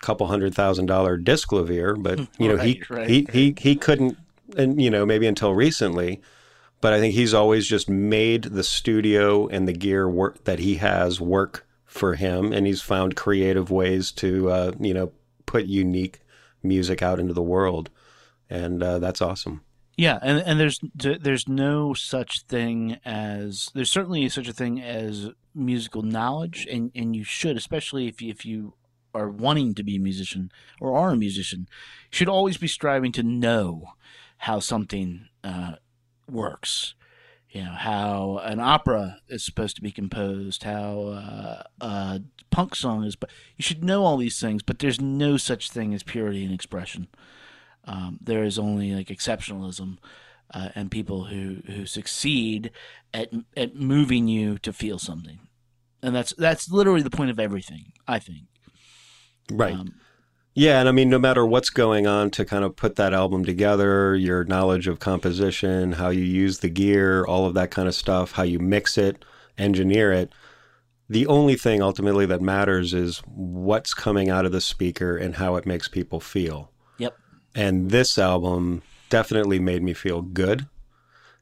couple 0.02 0.28
hundred 0.28 0.56
thousand 0.56 0.86
dollar 0.86 1.18
Disklavier, 1.18 2.02
but 2.02 2.20
you 2.40 2.48
know 2.48 2.58
he, 2.58 2.82
Right, 2.90 3.00
right. 3.00 3.10
he 3.10 3.28
he 3.32 3.56
he 3.58 3.76
couldn't, 3.76 4.18
and 4.56 4.82
you 4.82 4.90
know 4.90 5.06
maybe 5.06 5.28
until 5.28 5.54
recently. 5.54 6.22
But 6.80 6.94
I 6.94 7.00
think 7.00 7.14
he's 7.14 7.34
always 7.34 7.68
just 7.68 7.88
made 7.90 8.44
the 8.46 8.64
studio 8.64 9.48
and 9.48 9.68
the 9.68 9.74
gear 9.74 10.10
work 10.10 10.46
that 10.46 10.58
he 10.58 10.76
has 10.76 11.22
work 11.22 11.68
for 11.86 12.16
him, 12.16 12.52
and 12.54 12.66
he's 12.66 12.82
found 12.82 13.16
creative 13.16 13.70
ways 13.70 14.12
to 14.14 14.50
uh, 14.50 14.72
you 14.80 14.94
know 14.94 15.12
put 15.52 15.66
unique 15.66 16.22
music 16.64 17.02
out 17.02 17.20
into 17.20 17.34
the 17.34 17.44
world, 17.44 17.90
and 18.50 18.82
uh, 18.82 19.00
that's 19.00 19.22
awesome. 19.22 19.62
Yeah, 19.98 20.18
and 20.22 20.40
and 20.40 20.60
there's 20.60 20.80
there's 20.96 21.48
no 21.48 21.94
such 21.94 22.44
thing 22.44 22.98
as 23.04 23.70
there's 23.76 23.92
certainly 23.92 24.30
such 24.30 24.48
a 24.48 24.54
thing 24.54 24.82
as 24.82 25.30
musical 25.54 26.04
knowledge, 26.04 26.66
and 26.72 26.90
and 26.96 27.16
you 27.16 27.26
should, 27.26 27.58
especially 27.58 28.08
if 28.08 28.22
you, 28.22 28.30
if 28.32 28.46
you 28.46 28.74
are 29.14 29.30
wanting 29.30 29.76
to 29.76 29.84
be 29.84 29.98
a 29.98 30.00
musician 30.00 30.50
or 30.80 30.98
are 30.98 31.12
a 31.12 31.18
musician, 31.18 31.68
should 32.10 32.30
always 32.30 32.56
be 32.56 32.68
striving 32.68 33.12
to 33.12 33.24
know 33.24 33.90
how 34.38 34.60
something 34.60 35.28
uh, 35.44 35.74
works. 36.30 36.96
You 37.52 37.64
know 37.66 37.72
how 37.72 38.40
an 38.44 38.62
opera 38.62 39.18
is 39.28 39.44
supposed 39.44 39.76
to 39.76 39.82
be 39.82 39.92
composed, 39.92 40.64
how 40.64 41.08
uh, 41.10 41.64
a 41.82 42.22
punk 42.50 42.76
song 42.76 43.04
is. 43.04 43.18
But 43.18 43.30
you 43.58 43.64
should 43.64 43.84
know 43.84 44.06
all 44.06 44.16
these 44.16 44.40
things. 44.40 44.64
But 44.64 44.80
there's 44.80 45.02
no 45.02 45.36
such 45.36 45.70
thing 45.70 45.94
as 45.94 46.02
purity 46.02 46.46
in 46.46 46.54
expression. 46.54 47.08
Um, 47.84 48.20
there 48.22 48.44
is 48.44 48.58
only 48.58 48.94
like 48.94 49.08
exceptionalism 49.08 49.98
uh, 50.54 50.70
and 50.76 50.92
people 50.92 51.26
who, 51.26 51.58
who 51.66 51.86
succeed 51.86 52.72
at 53.14 53.32
at 53.58 53.76
moving 53.76 54.30
you 54.30 54.58
to 54.60 54.72
feel 54.72 54.98
something, 54.98 55.40
and 56.02 56.16
that's 56.16 56.34
that's 56.38 56.72
literally 56.72 57.02
the 57.02 57.10
point 57.10 57.32
of 57.32 57.40
everything. 57.40 57.92
I 58.08 58.20
think. 58.20 58.44
Right. 59.52 59.74
Um, 59.74 59.96
Yeah, 60.54 60.80
and 60.80 60.90
I 60.90 60.92
mean, 60.92 61.10
no 61.10 61.18
matter 61.18 61.46
what's 61.46 61.70
going 61.70 62.08
on 62.08 62.30
to 62.32 62.44
kind 62.44 62.66
of 62.66 62.76
put 62.76 62.98
that 62.98 63.14
album 63.14 63.46
together, 63.46 64.16
your 64.16 64.44
knowledge 64.44 64.88
of 64.88 65.00
composition, 65.00 65.94
how 65.94 66.10
you 66.10 66.24
use 66.24 66.60
the 66.60 66.70
gear, 66.70 67.24
all 67.24 67.46
of 67.46 67.54
that 67.54 67.72
kind 67.72 67.88
of 67.88 67.96
stuff, 67.96 68.34
how 68.34 68.44
you 68.44 68.60
mix 68.60 68.98
it, 68.98 69.24
engineer 69.58 70.12
it, 70.12 70.32
the 71.12 71.28
only 71.28 71.56
thing 71.56 71.82
ultimately 71.82 72.26
that 72.26 72.42
matters 72.42 72.94
is 72.94 73.22
what's 73.26 73.94
coming 73.94 74.30
out 74.30 74.46
of 74.46 74.54
the 74.54 74.62
speaker 74.62 75.18
and 75.18 75.36
how 75.36 75.58
it 75.58 75.66
makes 75.66 75.90
people 75.90 76.22
feel. 76.22 76.72
Yep. 77.00 77.18
And 77.54 77.92
this 77.92 78.18
album 78.18 78.82
definitely 79.10 79.60
made 79.60 79.84
me 79.84 79.94
feel 79.94 80.22
good. 80.22 80.68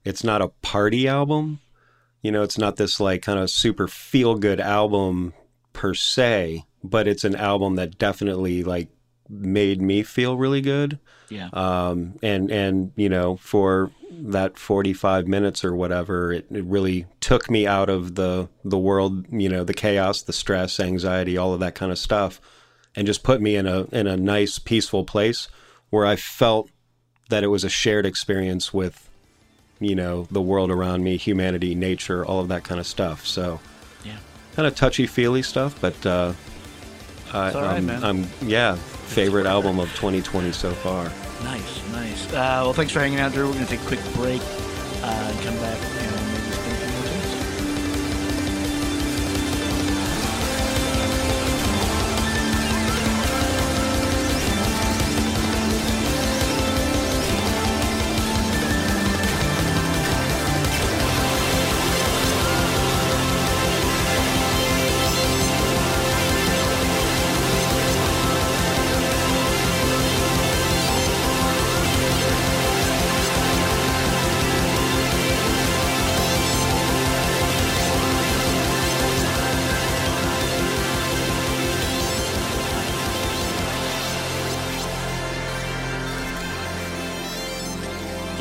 It's 0.04 0.24
not 0.24 0.42
a 0.42 0.48
party 0.64 1.08
album. 1.08 1.60
You 2.24 2.32
know, 2.32 2.42
it's 2.42 2.58
not 2.58 2.78
this 2.78 3.00
like 3.00 3.22
kind 3.22 3.38
of 3.38 3.52
super 3.52 3.88
feel 3.88 4.36
good 4.36 4.60
album 4.60 5.34
per 5.72 5.94
se, 5.94 6.66
but 6.84 7.08
it's 7.08 7.24
an 7.24 7.36
album 7.36 7.76
that 7.76 8.00
definitely 8.00 8.64
like 8.64 8.90
made 9.30 9.82
me 9.82 10.04
feel 10.04 10.38
really 10.38 10.62
good. 10.62 11.00
Yeah. 11.30 11.50
Um, 11.54 12.18
and 12.24 12.50
and 12.52 12.92
you 12.96 13.08
know, 13.10 13.36
for 13.38 13.92
that 14.12 14.58
45 14.58 15.28
minutes 15.28 15.64
or 15.64 15.76
whatever, 15.76 16.34
it, 16.34 16.48
it 16.50 16.64
really 16.66 17.06
took 17.20 17.50
me 17.50 17.68
out 17.68 17.90
of 17.90 18.16
the 18.16 18.50
the 18.66 18.78
world, 18.80 19.26
you 19.32 19.48
know, 19.50 19.64
the 19.64 19.74
chaos, 19.74 20.24
the 20.24 20.34
stress, 20.34 20.80
anxiety, 20.80 21.38
all 21.38 21.54
of 21.54 21.60
that 21.60 21.76
kind 21.76 21.92
of 21.92 22.00
stuff, 22.00 22.42
and 22.96 23.06
just 23.06 23.22
put 23.24 23.42
me 23.42 23.56
in 23.56 23.68
a 23.68 23.84
in 23.92 24.08
a 24.08 24.18
nice, 24.18 24.58
peaceful 24.58 25.04
place 25.06 25.48
where 25.92 26.06
I 26.06 26.16
felt 26.16 26.70
that 27.30 27.44
it 27.44 27.48
was 27.48 27.64
a 27.64 27.70
shared 27.70 28.08
experience 28.08 28.74
with, 28.74 29.08
you 29.80 29.94
know, 29.96 30.28
the 30.32 30.42
world 30.42 30.72
around 30.72 31.04
me, 31.04 31.16
humanity, 31.18 31.76
nature, 31.76 32.26
all 32.26 32.40
of 32.40 32.48
that 32.48 32.64
kind 32.64 32.80
of 32.80 32.88
stuff. 32.88 33.26
So, 33.28 33.60
Yeah. 34.04 34.18
kind 34.56 34.68
of 34.68 34.76
touchy 34.76 35.06
feely 35.06 35.44
stuff, 35.44 35.80
but 35.80 36.04
uh, 36.08 36.34
I, 37.34 37.52
all 37.52 37.62
right, 37.62 37.78
I'm, 37.78 37.86
man. 37.86 38.04
I'm 38.04 38.28
yeah, 38.42 38.76
favorite 38.76 39.46
album 39.46 39.80
of 39.80 39.90
2020 39.96 40.52
so 40.52 40.72
far. 40.72 41.06
Nice, 41.44 41.92
nice. 41.92 42.28
Uh, 42.28 42.62
well, 42.64 42.74
thanks 42.74 42.92
for 42.92 43.00
hanging 43.00 43.20
out, 43.20 43.34
Drew. 43.34 43.48
We're 43.48 43.54
gonna 43.54 43.66
take 43.66 43.82
a 43.82 43.86
quick 43.86 44.04
break 44.14 44.42
uh, 45.04 45.32
and 45.32 45.40
come 45.42 45.56
back 45.56 45.78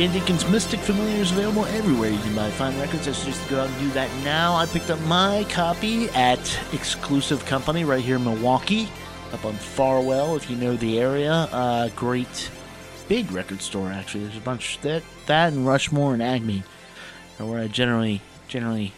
Dan 0.09 0.21
Deacon's 0.21 0.49
Mystic 0.49 0.81
Familiar 0.81 1.21
is 1.21 1.33
available 1.33 1.67
everywhere 1.67 2.09
you 2.09 2.19
can 2.21 2.35
buy 2.35 2.51
fine 2.51 2.79
records. 2.81 3.07
I 3.07 3.13
suggest 3.13 3.47
go 3.51 3.61
out 3.61 3.69
and 3.69 3.79
do 3.79 3.91
that 3.91 4.11
now. 4.25 4.55
I 4.55 4.65
picked 4.65 4.91
up 4.91 4.99
my 5.03 5.45
copy 5.51 6.09
at 6.11 6.39
Exclusive 6.73 7.45
Company 7.45 7.85
right 7.85 8.03
here 8.03 8.17
in 8.17 8.25
Milwaukee, 8.25 8.89
up 9.35 9.45
on 9.45 9.53
Farwell, 9.53 10.35
if 10.35 10.49
you 10.49 10.57
know 10.57 10.77
the 10.77 10.99
area. 10.99 11.33
Uh, 11.33 11.91
great, 11.95 12.51
big 13.07 13.31
record 13.33 13.61
store 13.61 13.91
actually. 13.91 14.25
There's 14.25 14.39
a 14.39 14.41
bunch 14.41 14.81
that 14.81 15.03
that 15.27 15.53
and 15.53 15.67
Rushmore 15.67 16.15
and 16.15 16.23
Acme 16.23 16.63
are 17.39 17.45
where 17.45 17.61
I 17.61 17.69
generally 17.69 18.23
generally 18.47 18.95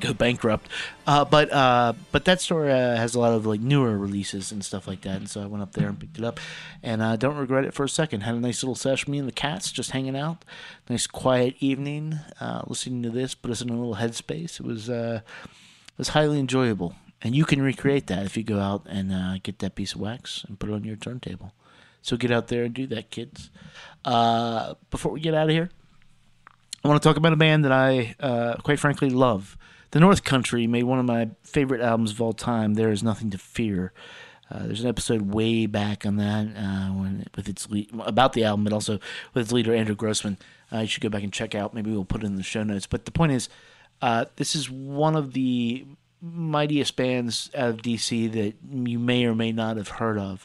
go 0.00 0.12
bankrupt. 0.12 0.68
Uh, 1.06 1.24
but 1.24 1.52
uh, 1.52 1.92
but 2.12 2.24
that 2.24 2.40
store 2.40 2.68
uh, 2.68 2.96
has 2.96 3.14
a 3.14 3.20
lot 3.20 3.32
of 3.32 3.46
like 3.46 3.60
newer 3.60 3.98
releases 3.98 4.52
and 4.52 4.64
stuff 4.64 4.86
like 4.86 5.02
that, 5.02 5.16
and 5.16 5.28
so 5.28 5.42
I 5.42 5.46
went 5.46 5.62
up 5.62 5.72
there 5.72 5.88
and 5.88 5.98
picked 5.98 6.18
it 6.18 6.24
up, 6.24 6.40
and 6.82 7.02
I 7.02 7.16
don't 7.16 7.36
regret 7.36 7.64
it 7.64 7.74
for 7.74 7.84
a 7.84 7.88
second. 7.88 8.22
Had 8.22 8.34
a 8.34 8.40
nice 8.40 8.62
little 8.62 8.74
session, 8.74 9.12
me 9.12 9.18
and 9.18 9.28
the 9.28 9.32
cats 9.32 9.70
just 9.72 9.90
hanging 9.90 10.16
out, 10.16 10.44
nice 10.88 11.06
quiet 11.06 11.56
evening, 11.60 12.18
uh, 12.40 12.62
listening 12.66 13.02
to 13.02 13.10
this, 13.10 13.34
put 13.34 13.50
us 13.50 13.60
in 13.60 13.68
a 13.68 13.72
little 13.72 13.96
headspace. 13.96 14.60
It 14.60 14.66
was 14.66 14.88
uh, 14.88 15.20
it 15.44 15.98
was 15.98 16.08
highly 16.08 16.38
enjoyable, 16.38 16.94
And 17.22 17.34
you 17.34 17.44
can 17.44 17.62
recreate 17.62 18.06
that 18.08 18.26
if 18.26 18.36
you 18.36 18.42
go 18.42 18.60
out 18.60 18.82
and 18.86 19.12
uh, 19.12 19.38
get 19.42 19.58
that 19.60 19.74
piece 19.74 19.94
of 19.94 20.00
wax 20.00 20.44
and 20.46 20.58
put 20.58 20.70
it 20.70 20.74
on 20.74 20.84
your 20.84 20.96
turntable. 20.96 21.52
So 22.02 22.18
get 22.18 22.30
out 22.30 22.48
there 22.48 22.64
and 22.64 22.74
do 22.74 22.86
that, 22.88 23.10
kids. 23.10 23.50
Before 24.04 25.10
we 25.12 25.20
get 25.20 25.32
out 25.32 25.48
of 25.48 25.50
here, 25.50 25.70
I 26.84 26.88
want 26.88 27.02
to 27.02 27.08
talk 27.08 27.16
about 27.16 27.32
a 27.32 27.36
band 27.36 27.64
that 27.64 27.72
I, 27.72 28.14
uh, 28.20 28.56
quite 28.56 28.78
frankly, 28.78 29.08
love. 29.08 29.56
The 29.94 30.00
North 30.00 30.24
Country 30.24 30.66
made 30.66 30.82
one 30.82 30.98
of 30.98 31.04
my 31.04 31.30
favorite 31.44 31.80
albums 31.80 32.10
of 32.10 32.20
all 32.20 32.32
time. 32.32 32.74
There 32.74 32.90
is 32.90 33.04
nothing 33.04 33.30
to 33.30 33.38
fear. 33.38 33.92
Uh, 34.50 34.66
there's 34.66 34.80
an 34.80 34.88
episode 34.88 35.32
way 35.32 35.66
back 35.66 36.04
on 36.04 36.16
that 36.16 36.48
uh, 36.56 36.88
when 36.88 37.24
with 37.36 37.48
its 37.48 37.68
about 38.00 38.32
the 38.32 38.42
album, 38.42 38.64
but 38.64 38.72
also 38.72 38.98
with 39.34 39.44
its 39.44 39.52
leader 39.52 39.72
Andrew 39.72 39.94
Grossman. 39.94 40.36
Uh, 40.72 40.80
you 40.80 40.88
should 40.88 41.00
go 41.04 41.08
back 41.08 41.22
and 41.22 41.32
check 41.32 41.54
out. 41.54 41.74
Maybe 41.74 41.92
we'll 41.92 42.04
put 42.04 42.24
it 42.24 42.26
in 42.26 42.34
the 42.34 42.42
show 42.42 42.64
notes. 42.64 42.88
But 42.88 43.04
the 43.04 43.12
point 43.12 43.30
is, 43.30 43.48
uh, 44.02 44.24
this 44.34 44.56
is 44.56 44.68
one 44.68 45.14
of 45.14 45.32
the 45.32 45.86
mightiest 46.20 46.96
bands 46.96 47.48
out 47.54 47.68
of 47.68 47.76
DC 47.76 48.32
that 48.32 48.54
you 48.68 48.98
may 48.98 49.24
or 49.26 49.36
may 49.36 49.52
not 49.52 49.76
have 49.76 49.86
heard 49.88 50.18
of. 50.18 50.44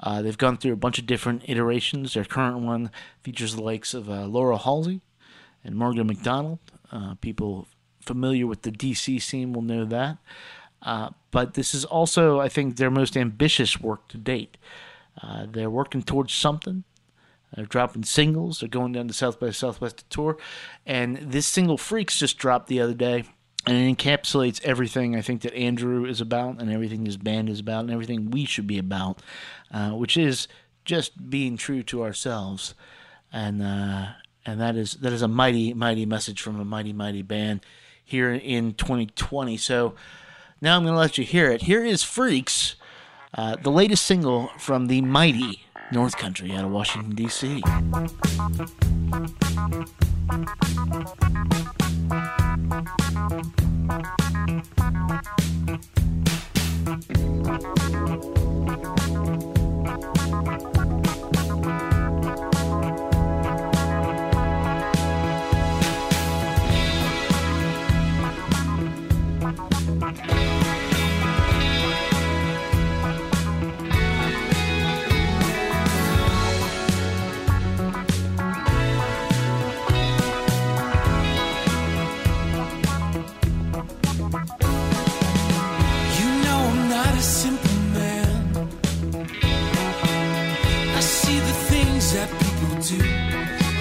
Uh, 0.00 0.22
they've 0.22 0.38
gone 0.38 0.56
through 0.56 0.72
a 0.72 0.76
bunch 0.76 0.98
of 0.98 1.04
different 1.04 1.42
iterations. 1.46 2.14
Their 2.14 2.24
current 2.24 2.60
one 2.60 2.90
features 3.22 3.54
the 3.54 3.62
likes 3.62 3.92
of 3.92 4.08
uh, 4.08 4.24
Laura 4.24 4.56
Halsey 4.56 5.02
and 5.62 5.76
Morgan 5.76 6.06
McDonald. 6.06 6.60
People 7.20 7.68
familiar 8.08 8.46
with 8.46 8.62
the 8.62 8.72
DC 8.72 9.22
scene 9.22 9.52
will 9.52 9.62
know 9.62 9.84
that. 9.84 10.18
Uh, 10.82 11.10
but 11.30 11.54
this 11.54 11.74
is 11.74 11.84
also, 11.84 12.40
I 12.40 12.48
think, 12.48 12.76
their 12.76 12.90
most 12.90 13.16
ambitious 13.16 13.80
work 13.80 14.08
to 14.08 14.18
date. 14.18 14.56
Uh, 15.22 15.46
they're 15.50 15.70
working 15.70 16.02
towards 16.02 16.32
something. 16.32 16.84
They're 17.54 17.66
dropping 17.66 18.04
singles. 18.04 18.60
They're 18.60 18.68
going 18.68 18.92
down 18.92 19.08
to 19.08 19.14
South 19.14 19.38
by 19.38 19.50
Southwest 19.50 19.98
to 19.98 20.04
tour. 20.08 20.38
And 20.86 21.18
this 21.18 21.46
single, 21.46 21.78
Freaks, 21.78 22.18
just 22.18 22.38
dropped 22.38 22.68
the 22.68 22.80
other 22.80 22.94
day. 22.94 23.24
And 23.66 23.76
it 23.76 23.98
encapsulates 23.98 24.62
everything 24.64 25.14
I 25.14 25.20
think 25.20 25.42
that 25.42 25.54
Andrew 25.54 26.06
is 26.06 26.20
about 26.20 26.60
and 26.60 26.70
everything 26.72 27.04
his 27.04 27.16
band 27.16 27.50
is 27.50 27.60
about 27.60 27.80
and 27.80 27.90
everything 27.90 28.30
we 28.30 28.44
should 28.44 28.66
be 28.66 28.78
about, 28.78 29.20
uh, 29.70 29.90
which 29.90 30.16
is 30.16 30.48
just 30.84 31.28
being 31.28 31.56
true 31.56 31.82
to 31.84 32.02
ourselves. 32.02 32.74
And 33.30 33.62
uh, 33.62 34.12
and 34.46 34.60
that 34.60 34.76
is 34.76 34.94
that 34.94 35.12
is 35.12 35.20
a 35.20 35.28
mighty, 35.28 35.74
mighty 35.74 36.06
message 36.06 36.40
from 36.40 36.58
a 36.58 36.64
mighty, 36.64 36.94
mighty 36.94 37.20
band 37.20 37.60
here 38.08 38.32
in 38.32 38.72
2020. 38.72 39.58
So 39.58 39.94
now 40.62 40.76
I'm 40.76 40.82
going 40.82 40.94
to 40.94 40.98
let 40.98 41.18
you 41.18 41.24
hear 41.24 41.52
it. 41.52 41.62
Here 41.62 41.84
is 41.84 42.02
Freaks, 42.02 42.76
uh, 43.34 43.56
the 43.62 43.70
latest 43.70 44.06
single 44.06 44.48
from 44.58 44.86
the 44.86 45.02
mighty 45.02 45.66
North 45.92 46.16
Country 46.16 46.52
out 46.52 46.64
of 46.64 46.70
Washington, 46.70 47.14
D.C. 47.14 47.62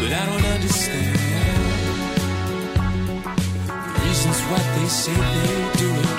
but 0.10 0.16
I 0.16 0.26
don't 0.26 0.46
understand 0.46 1.16
the 3.68 4.00
reasons 4.06 4.40
why 4.50 4.60
they 4.80 4.88
say 4.88 5.14
they 5.14 5.80
do 5.80 6.17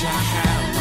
cash 0.00 0.06
I 0.06 0.22
have, 0.22 0.79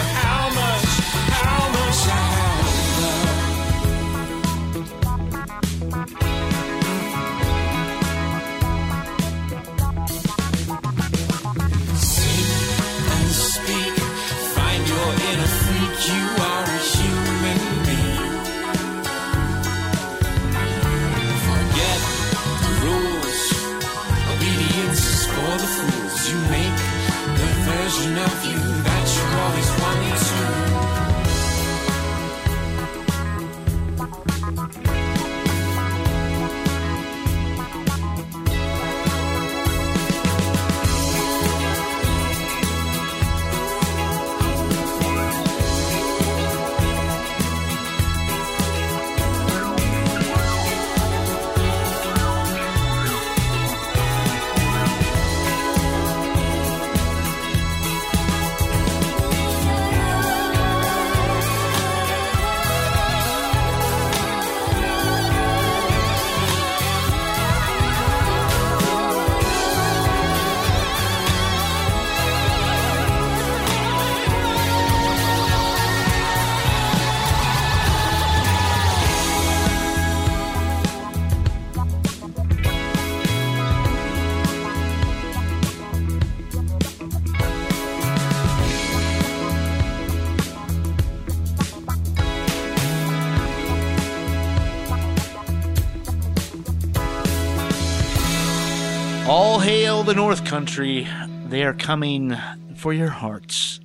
the 100.09 100.15
North 100.15 100.43
Country, 100.43 101.07
they 101.49 101.61
are 101.61 101.73
coming 101.75 102.35
for 102.75 102.91
your 102.91 103.09
hearts. 103.09 103.79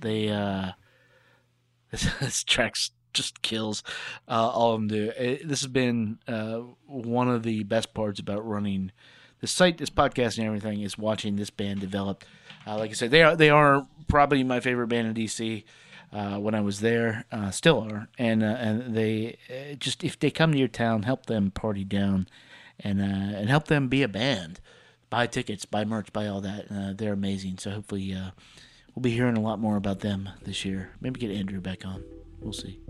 They, 0.00 0.28
uh, 0.28 0.72
this, 1.92 2.08
this 2.18 2.42
track's 2.42 2.90
just 3.12 3.40
kills. 3.40 3.84
Uh, 4.26 4.48
all 4.48 4.74
of 4.74 4.80
them 4.80 4.88
do. 4.88 5.12
It, 5.16 5.46
this 5.46 5.60
has 5.60 5.70
been 5.70 6.18
uh, 6.26 6.62
one 6.86 7.28
of 7.28 7.44
the 7.44 7.62
best 7.62 7.94
parts 7.94 8.18
about 8.18 8.44
running 8.44 8.90
the 9.38 9.46
site, 9.46 9.78
this 9.78 9.90
podcast, 9.90 10.38
and 10.38 10.46
everything 10.48 10.80
is 10.80 10.98
watching 10.98 11.36
this 11.36 11.50
band 11.50 11.78
develop. 11.78 12.24
Uh, 12.66 12.76
like 12.76 12.90
I 12.90 12.94
said, 12.94 13.12
they 13.12 13.22
are 13.22 13.36
they 13.36 13.50
are 13.50 13.86
probably 14.08 14.42
my 14.42 14.58
favorite 14.58 14.88
band 14.88 15.06
in 15.06 15.24
DC. 15.24 15.62
Uh, 16.12 16.38
when 16.38 16.56
I 16.56 16.62
was 16.62 16.80
there, 16.80 17.26
uh, 17.30 17.52
still 17.52 17.78
are, 17.82 18.08
and 18.18 18.42
uh, 18.42 18.56
and 18.58 18.96
they 18.96 19.38
uh, 19.48 19.76
just 19.76 20.02
if 20.02 20.18
they 20.18 20.32
come 20.32 20.50
to 20.50 20.58
your 20.58 20.66
town, 20.66 21.04
help 21.04 21.26
them 21.26 21.52
party 21.52 21.84
down, 21.84 22.26
and 22.80 23.00
uh, 23.00 23.04
and 23.38 23.48
help 23.48 23.68
them 23.68 23.86
be 23.86 24.02
a 24.02 24.08
band, 24.08 24.58
buy 25.10 25.26
tickets, 25.26 25.64
buy 25.64 25.84
merch, 25.84 26.12
buy 26.12 26.26
all 26.28 26.40
that. 26.40 26.66
Uh, 26.70 26.92
they're 26.94 27.12
amazing. 27.12 27.58
So 27.58 27.70
hopefully, 27.70 28.14
uh, 28.14 28.30
we'll 28.94 29.02
be 29.02 29.10
hearing 29.10 29.36
a 29.36 29.40
lot 29.40 29.58
more 29.58 29.76
about 29.76 30.00
them 30.00 30.28
this 30.42 30.64
year. 30.64 30.92
Maybe 31.00 31.20
get 31.20 31.30
Andrew 31.30 31.60
back 31.60 31.84
on. 31.84 32.02
We'll 32.40 32.52
see. 32.52 32.80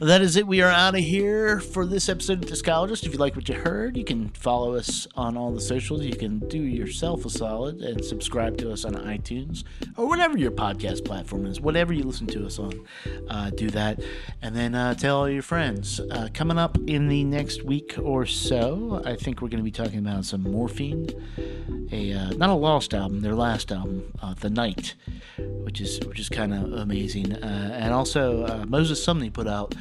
That 0.00 0.22
is 0.22 0.34
it. 0.34 0.46
We 0.48 0.60
are 0.60 0.70
out 0.70 0.96
of 0.96 1.00
here 1.02 1.60
for 1.60 1.86
this 1.86 2.08
episode 2.08 2.42
of 2.42 2.50
Discologist. 2.50 3.06
If 3.06 3.12
you 3.12 3.18
like 3.18 3.36
what 3.36 3.48
you 3.48 3.54
heard, 3.54 3.96
you 3.96 4.02
can 4.02 4.30
follow 4.30 4.74
us 4.74 5.06
on 5.14 5.36
all 5.36 5.52
the 5.52 5.60
socials. 5.60 6.04
You 6.04 6.16
can 6.16 6.40
do 6.48 6.58
yourself 6.58 7.24
a 7.24 7.30
solid 7.30 7.80
and 7.80 8.04
subscribe 8.04 8.58
to 8.58 8.72
us 8.72 8.84
on 8.84 8.94
iTunes 8.94 9.62
or 9.96 10.08
whatever 10.08 10.36
your 10.36 10.50
podcast 10.50 11.04
platform 11.04 11.46
is, 11.46 11.60
whatever 11.60 11.92
you 11.92 12.02
listen 12.02 12.26
to 12.26 12.44
us 12.44 12.58
on. 12.58 12.84
Uh, 13.28 13.50
do 13.50 13.70
that. 13.70 14.02
And 14.42 14.56
then 14.56 14.74
uh, 14.74 14.94
tell 14.94 15.18
all 15.18 15.28
your 15.30 15.42
friends. 15.42 16.00
Uh, 16.00 16.28
coming 16.34 16.58
up 16.58 16.76
in 16.88 17.06
the 17.06 17.22
next 17.22 17.62
week 17.62 17.94
or 17.96 18.26
so, 18.26 19.00
I 19.06 19.14
think 19.14 19.40
we're 19.40 19.48
going 19.48 19.58
to 19.58 19.64
be 19.64 19.70
talking 19.70 20.00
about 20.00 20.24
some 20.24 20.42
Morphine, 20.42 21.08
a 21.92 22.12
uh, 22.12 22.30
not 22.32 22.50
a 22.50 22.54
lost 22.54 22.94
album, 22.94 23.20
their 23.20 23.36
last 23.36 23.70
album, 23.70 24.12
uh, 24.20 24.34
The 24.34 24.50
Night, 24.50 24.96
which 25.38 25.80
is 25.80 26.00
which 26.00 26.18
is 26.18 26.28
kind 26.28 26.52
of 26.52 26.72
amazing. 26.72 27.32
Uh, 27.32 27.70
and 27.74 27.94
also, 27.94 28.64
Moses 28.66 29.04
Sumney 29.04 29.32
put 29.32 29.46
out 29.46 29.74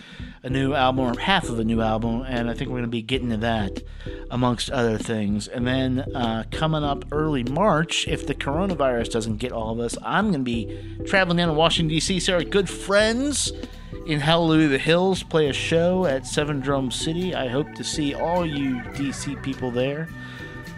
a 0.44 0.50
new 0.50 0.74
album 0.74 1.06
or 1.06 1.20
half 1.20 1.50
of 1.50 1.60
a 1.60 1.64
new 1.64 1.82
album, 1.82 2.24
and 2.28 2.50
I 2.50 2.54
think 2.54 2.70
we're 2.70 2.78
going 2.78 2.84
to 2.84 2.90
be 2.90 3.02
getting 3.02 3.30
to 3.30 3.38
that 3.38 3.82
amongst 4.30 4.70
other 4.70 4.98
things. 4.98 5.48
And 5.48 5.66
then 5.66 6.00
uh, 6.14 6.44
coming 6.52 6.84
up 6.84 7.06
early 7.12 7.44
March, 7.44 8.08
if 8.08 8.28
the 8.28 8.36
coronavirus 8.36 9.12
doesn't 9.12 9.38
get 9.38 9.52
all 9.52 9.72
of 9.72 9.80
us, 9.80 9.98
I'm 10.04 10.32
going 10.32 10.40
to 10.42 10.52
be 10.52 10.98
traveling 11.06 11.38
down 11.38 11.48
to 11.48 11.54
Washington 11.54 11.90
D.C. 11.90 12.20
See 12.20 12.32
our 12.32 12.44
good 12.44 12.70
friends 12.70 13.54
in 14.06 14.20
Hallelujah 14.20 14.68
the 14.68 14.78
Hills 14.78 15.24
play 15.24 15.48
a 15.48 15.54
show 15.54 16.06
at 16.06 16.26
Seven 16.26 16.60
Drum 16.60 16.92
City. 16.92 17.34
I 17.34 17.48
hope 17.48 17.74
to 17.76 17.84
see 17.84 18.14
all 18.14 18.46
you 18.46 18.76
DC 18.92 19.42
people 19.44 19.72
there, 19.72 20.10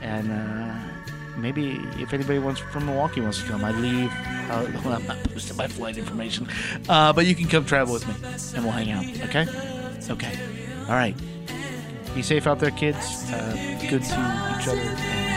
and. 0.02 0.32
Uh, 0.32 0.95
maybe 1.38 1.80
if 2.00 2.14
anybody 2.14 2.40
wants 2.40 2.60
from 2.60 2.86
Milwaukee 2.86 3.22
wants 3.22 3.42
to 3.42 3.48
come, 3.48 3.64
I 3.64 3.72
leave. 3.72 4.12
Uh, 4.50 4.68
well, 4.86 4.94
I'm 4.94 5.08
not 5.08 5.24
posting 5.32 5.58
my 5.58 5.68
flight 5.68 5.98
information, 5.98 6.48
uh, 6.90 7.14
but 7.14 7.26
you 7.26 7.36
can 7.36 7.48
come 7.48 7.66
travel 7.66 7.94
with 7.94 8.08
me, 8.08 8.14
and 8.56 8.64
we'll 8.64 8.74
hang 8.74 8.92
out. 8.92 9.06
Okay? 9.30 9.48
Okay. 10.10 10.40
All 10.88 10.96
right. 10.96 11.16
Be 12.14 12.22
safe 12.22 12.48
out 12.48 12.60
there, 12.60 12.72
kids. 12.72 13.30
Uh, 13.32 13.78
good 13.90 14.04
to 14.04 14.58
each 14.60 14.68
other, 14.68 15.35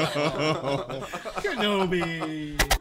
Kenobi. 1.42 2.79